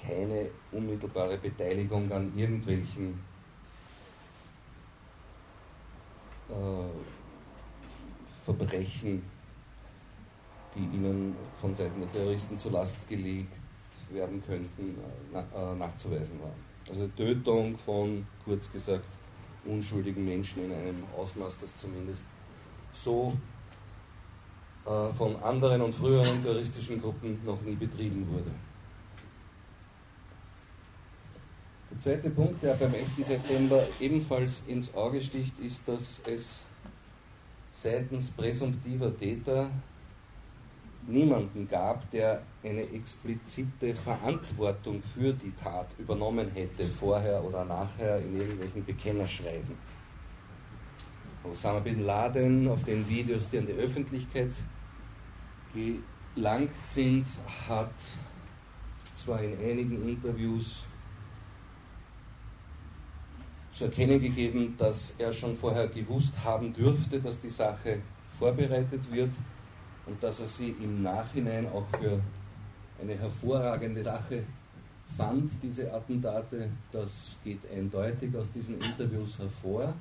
keine 0.01 0.49
unmittelbare 0.73 1.37
Beteiligung 1.37 2.11
an 2.13 2.33
irgendwelchen 2.37 3.09
äh, 3.09 3.31
Verbrechen, 8.44 9.22
die 10.74 10.96
ihnen 10.96 11.34
von 11.61 11.74
Seiten 11.74 12.01
der 12.01 12.11
Terroristen 12.11 12.59
zur 12.59 12.72
Last 12.72 13.09
gelegt 13.09 13.53
werden 14.11 14.42
könnten, 14.46 14.96
äh, 15.32 15.74
nachzuweisen 15.76 16.40
waren. 16.40 16.70
Also 16.88 17.07
Tötung 17.16 17.78
von, 17.78 18.26
kurz 18.44 18.70
gesagt, 18.72 19.05
unschuldigen 19.64 20.24
Menschen 20.24 20.64
in 20.64 20.72
einem 20.72 21.05
Ausmaß, 21.16 21.59
das 21.61 21.76
zumindest 21.76 22.24
so 22.92 23.34
äh, 24.86 25.12
von 25.12 25.36
anderen 25.42 25.82
und 25.82 25.94
früheren 25.94 26.42
terroristischen 26.42 27.01
Gruppen 27.01 27.38
noch 27.44 27.61
nie 27.62 27.74
betrieben 27.74 28.26
wurde. 28.32 28.51
Der 31.89 31.89
zweite 32.01 32.30
Punkt, 32.30 32.62
der 32.62 32.74
beim 32.74 32.94
11. 32.94 33.26
September 33.26 33.86
ebenfalls 34.01 34.62
ins 34.66 34.94
Auge 34.94 35.20
sticht, 35.20 35.59
ist, 35.61 35.86
dass 35.86 36.20
es 36.26 36.61
seitens 37.74 38.30
präsumptiver 38.30 39.16
Täter 39.16 39.70
niemanden 41.07 41.68
gab, 41.68 42.11
der 42.11 42.42
eine 42.62 42.82
explizite 42.82 43.94
Verantwortung 43.94 45.03
für 45.14 45.32
die 45.32 45.53
Tat 45.62 45.88
übernommen 45.98 46.51
hätte, 46.55 46.88
vorher 46.88 47.42
oder 47.42 47.64
nachher 47.64 48.18
in 48.18 48.38
irgendwelchen 48.38 48.84
Bekennerschreiben. 48.84 49.90
Osama 51.42 51.80
bin 51.80 52.05
Laden 52.05 52.68
auf 52.68 52.84
den 52.84 53.09
Videos, 53.09 53.48
die 53.51 53.59
an 53.59 53.66
die 53.66 53.72
Öffentlichkeit 53.72 54.51
gelangt 56.34 56.70
sind, 56.92 57.26
hat 57.68 57.92
zwar 59.24 59.42
in 59.42 59.59
einigen 59.59 60.07
Interviews 60.07 60.84
zu 63.81 63.87
erkennen 63.87 64.20
gegeben, 64.20 64.74
dass 64.76 65.14
er 65.16 65.33
schon 65.33 65.57
vorher 65.57 65.89
gewusst 65.89 66.35
haben 66.45 66.70
dürfte, 66.74 67.18
dass 67.18 67.41
die 67.41 67.49
Sache 67.49 68.01
vorbereitet 68.39 69.11
wird 69.11 69.31
und 70.05 70.22
dass 70.22 70.39
er 70.39 70.49
sie 70.49 70.76
im 70.83 71.03
Nachhinein 71.03 71.66
auch 71.72 71.87
für 71.99 72.20
eine 73.01 73.14
hervorragende 73.14 74.05
Sache 74.05 74.45
fand, 75.16 75.51
diese 75.62 75.91
Attentate. 75.95 76.68
Das 76.93 77.37
geht 77.43 77.61
eindeutig 77.74 78.37
aus 78.37 78.45
diesen 78.55 78.78
Interviews 78.83 79.39
hervor. 79.39 79.95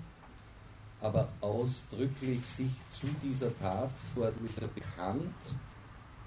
Aber 0.99 1.29
ausdrücklich 1.39 2.45
sich 2.45 2.71
zu 2.91 3.07
dieser 3.23 3.57
Tat 3.59 3.91
vor 4.13 4.29
wieder 4.41 4.67
bekannt 4.67 5.33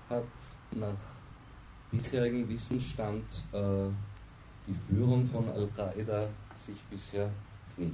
hat 0.08 0.24
nach 0.70 0.96
bisherigem 1.90 2.48
Wissensstand 2.48 3.24
äh, 3.52 3.90
die 4.66 4.76
Führung 4.88 5.28
von 5.28 5.46
Al-Qaida 5.50 6.26
sich 6.66 6.76
bisher 6.90 7.30
nicht. 7.76 7.92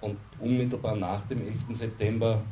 Und 0.00 0.18
unmittelbar 0.38 0.96
nach 0.96 1.26
dem 1.26 1.42
11. 1.46 1.76
September 1.76 2.42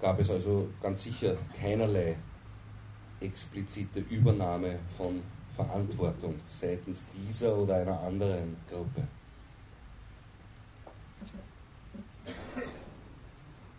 gab 0.00 0.18
es 0.20 0.30
also 0.30 0.68
ganz 0.82 1.02
sicher 1.02 1.36
keinerlei 1.60 2.16
explizite 3.20 4.00
Übernahme 4.00 4.78
von 4.96 5.22
Verantwortung 5.56 6.36
seitens 6.50 7.04
dieser 7.14 7.56
oder 7.56 7.76
einer 7.76 8.00
anderen 8.00 8.56
Gruppe. 8.70 9.02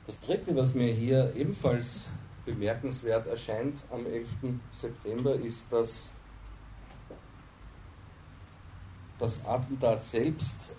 Das 0.05 0.19
Dritte, 0.19 0.55
was 0.55 0.73
mir 0.73 0.91
hier 0.91 1.33
ebenfalls 1.35 2.07
bemerkenswert 2.45 3.27
erscheint 3.27 3.77
am 3.91 4.05
11. 4.05 4.27
September, 4.71 5.35
ist, 5.35 5.71
dass 5.71 6.09
das 9.19 9.45
Attentat 9.45 10.03
selbst 10.03 10.73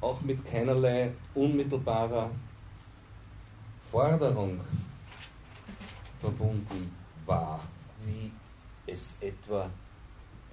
auch 0.00 0.20
mit 0.22 0.44
keinerlei 0.46 1.12
unmittelbarer 1.34 2.30
Forderung 3.90 4.60
verbunden 6.20 6.94
war, 7.26 7.60
wie 8.04 8.30
es 8.86 9.16
etwa 9.20 9.68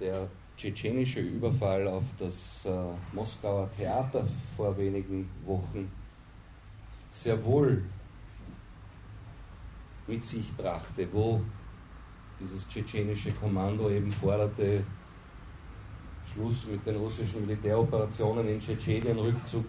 der 0.00 0.28
tschetschenische 0.56 1.20
Überfall 1.20 1.86
auf 1.86 2.02
das 2.18 2.66
äh, 2.66 3.14
Moskauer 3.14 3.70
Theater 3.76 4.26
vor 4.56 4.76
wenigen 4.76 5.30
Wochen 5.46 5.90
sehr 7.12 7.42
wohl 7.44 7.84
mit 10.06 10.24
sich 10.24 10.52
brachte, 10.56 11.06
wo 11.12 11.40
dieses 12.40 12.68
tschetschenische 12.68 13.32
Kommando 13.32 13.90
eben 13.90 14.10
forderte, 14.10 14.84
Schluss 16.32 16.66
mit 16.66 16.86
den 16.86 16.96
russischen 16.96 17.46
Militäroperationen 17.46 18.48
in 18.48 18.60
Tschetschenien, 18.60 19.18
Rückzug 19.18 19.66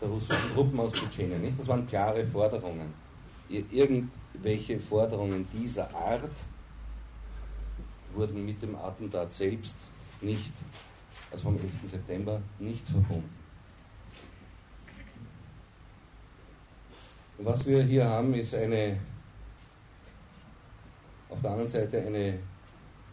der 0.00 0.08
russischen 0.08 0.52
Truppen 0.54 0.80
aus 0.80 0.92
Tschetschenien. 0.92 1.54
Das 1.56 1.68
waren 1.68 1.86
klare 1.86 2.26
Forderungen. 2.26 2.92
Irgendwelche 3.48 4.80
Forderungen 4.80 5.46
dieser 5.52 5.94
Art 5.94 6.30
wurden 8.14 8.44
mit 8.44 8.60
dem 8.62 8.74
Attentat 8.76 9.32
selbst 9.32 9.76
nicht, 10.20 10.52
also 11.30 11.44
vom 11.44 11.58
11. 11.58 11.70
September, 11.88 12.40
nicht 12.58 12.86
verbunden. 12.86 13.42
Was 17.38 17.66
wir 17.66 17.82
hier 17.82 18.08
haben, 18.08 18.34
ist 18.34 18.54
eine, 18.54 18.98
auf 21.28 21.40
der 21.40 21.50
anderen 21.50 21.70
Seite 21.70 22.00
eine, 22.00 22.38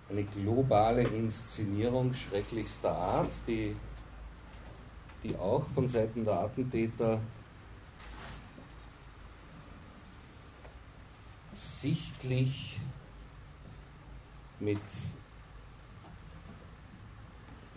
eine 0.09 0.23
globale 0.23 1.03
Inszenierung 1.03 2.13
schrecklichster 2.13 2.91
Art, 2.91 3.31
die, 3.47 3.75
die 5.23 5.35
auch 5.35 5.65
von 5.75 5.87
Seiten 5.87 6.25
der 6.25 6.39
Attentäter 6.39 7.19
sichtlich 11.53 12.79
mit 14.59 14.81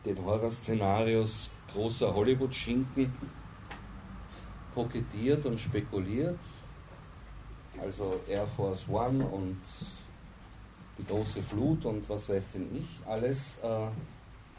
den 0.05 0.25
Horrorszenarios 0.25 1.51
großer 1.73 2.13
Hollywood-Schinken 2.13 3.13
kokettiert 4.75 5.45
und 5.47 5.61
spekuliert. 5.61 6.39
Also 7.81 8.21
Air 8.29 8.47
Force 8.47 8.89
One 8.89 9.25
und 9.25 9.61
die 11.03 11.13
große 11.13 11.43
Flut 11.43 11.85
und 11.85 12.09
was 12.09 12.29
weiß 12.29 12.45
denn 12.55 12.69
ich, 12.75 13.07
alles 13.07 13.59
äh, 13.63 13.87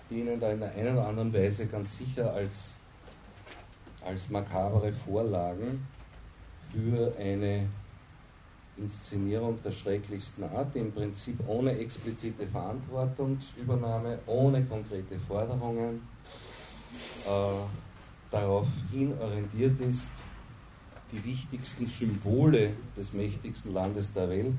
dienen 0.09 0.39
da 0.39 0.51
in 0.51 0.59
der 0.59 0.71
einen 0.73 0.93
oder 0.93 1.07
anderen 1.07 1.33
Weise 1.33 1.67
ganz 1.67 1.97
sicher 1.97 2.33
als, 2.33 2.73
als 4.05 4.29
makabere 4.29 4.91
Vorlagen 4.91 5.87
für 6.71 7.13
eine 7.19 7.67
Inszenierung 8.77 9.59
der 9.63 9.71
schrecklichsten 9.71 10.43
Art, 10.45 10.75
im 10.75 10.91
Prinzip 10.91 11.37
ohne 11.47 11.77
explizite 11.77 12.47
Verantwortungsübernahme, 12.47 14.19
ohne 14.25 14.63
konkrete 14.65 15.19
Forderungen 15.19 16.01
äh, 17.25 18.31
darauf 18.31 18.67
hin 18.91 19.13
orientiert 19.19 19.79
ist, 19.81 20.07
die 21.11 21.23
wichtigsten 21.23 21.85
Symbole 21.85 22.71
des 22.97 23.13
mächtigsten 23.13 23.73
Landes 23.73 24.11
der 24.13 24.29
Welt 24.29 24.55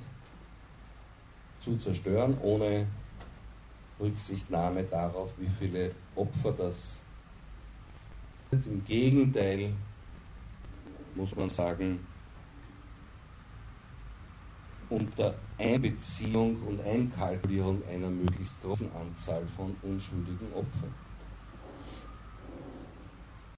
zu 1.64 1.78
zerstören, 1.78 2.36
ohne 2.42 2.86
Rücksichtnahme 3.98 4.84
darauf, 4.84 5.30
wie 5.38 5.48
viele 5.58 5.92
Opfer 6.14 6.52
das. 6.52 6.98
Im 8.50 8.84
Gegenteil 8.84 9.72
muss 11.14 11.34
man 11.34 11.48
sagen, 11.48 12.06
unter 14.90 15.34
Einbeziehung 15.58 16.60
und 16.62 16.80
Einkalkulierung 16.84 17.82
einer 17.88 18.10
möglichst 18.10 18.60
großen 18.62 18.90
Anzahl 18.94 19.42
von 19.56 19.74
unschuldigen 19.82 20.52
Opfern. 20.54 21.03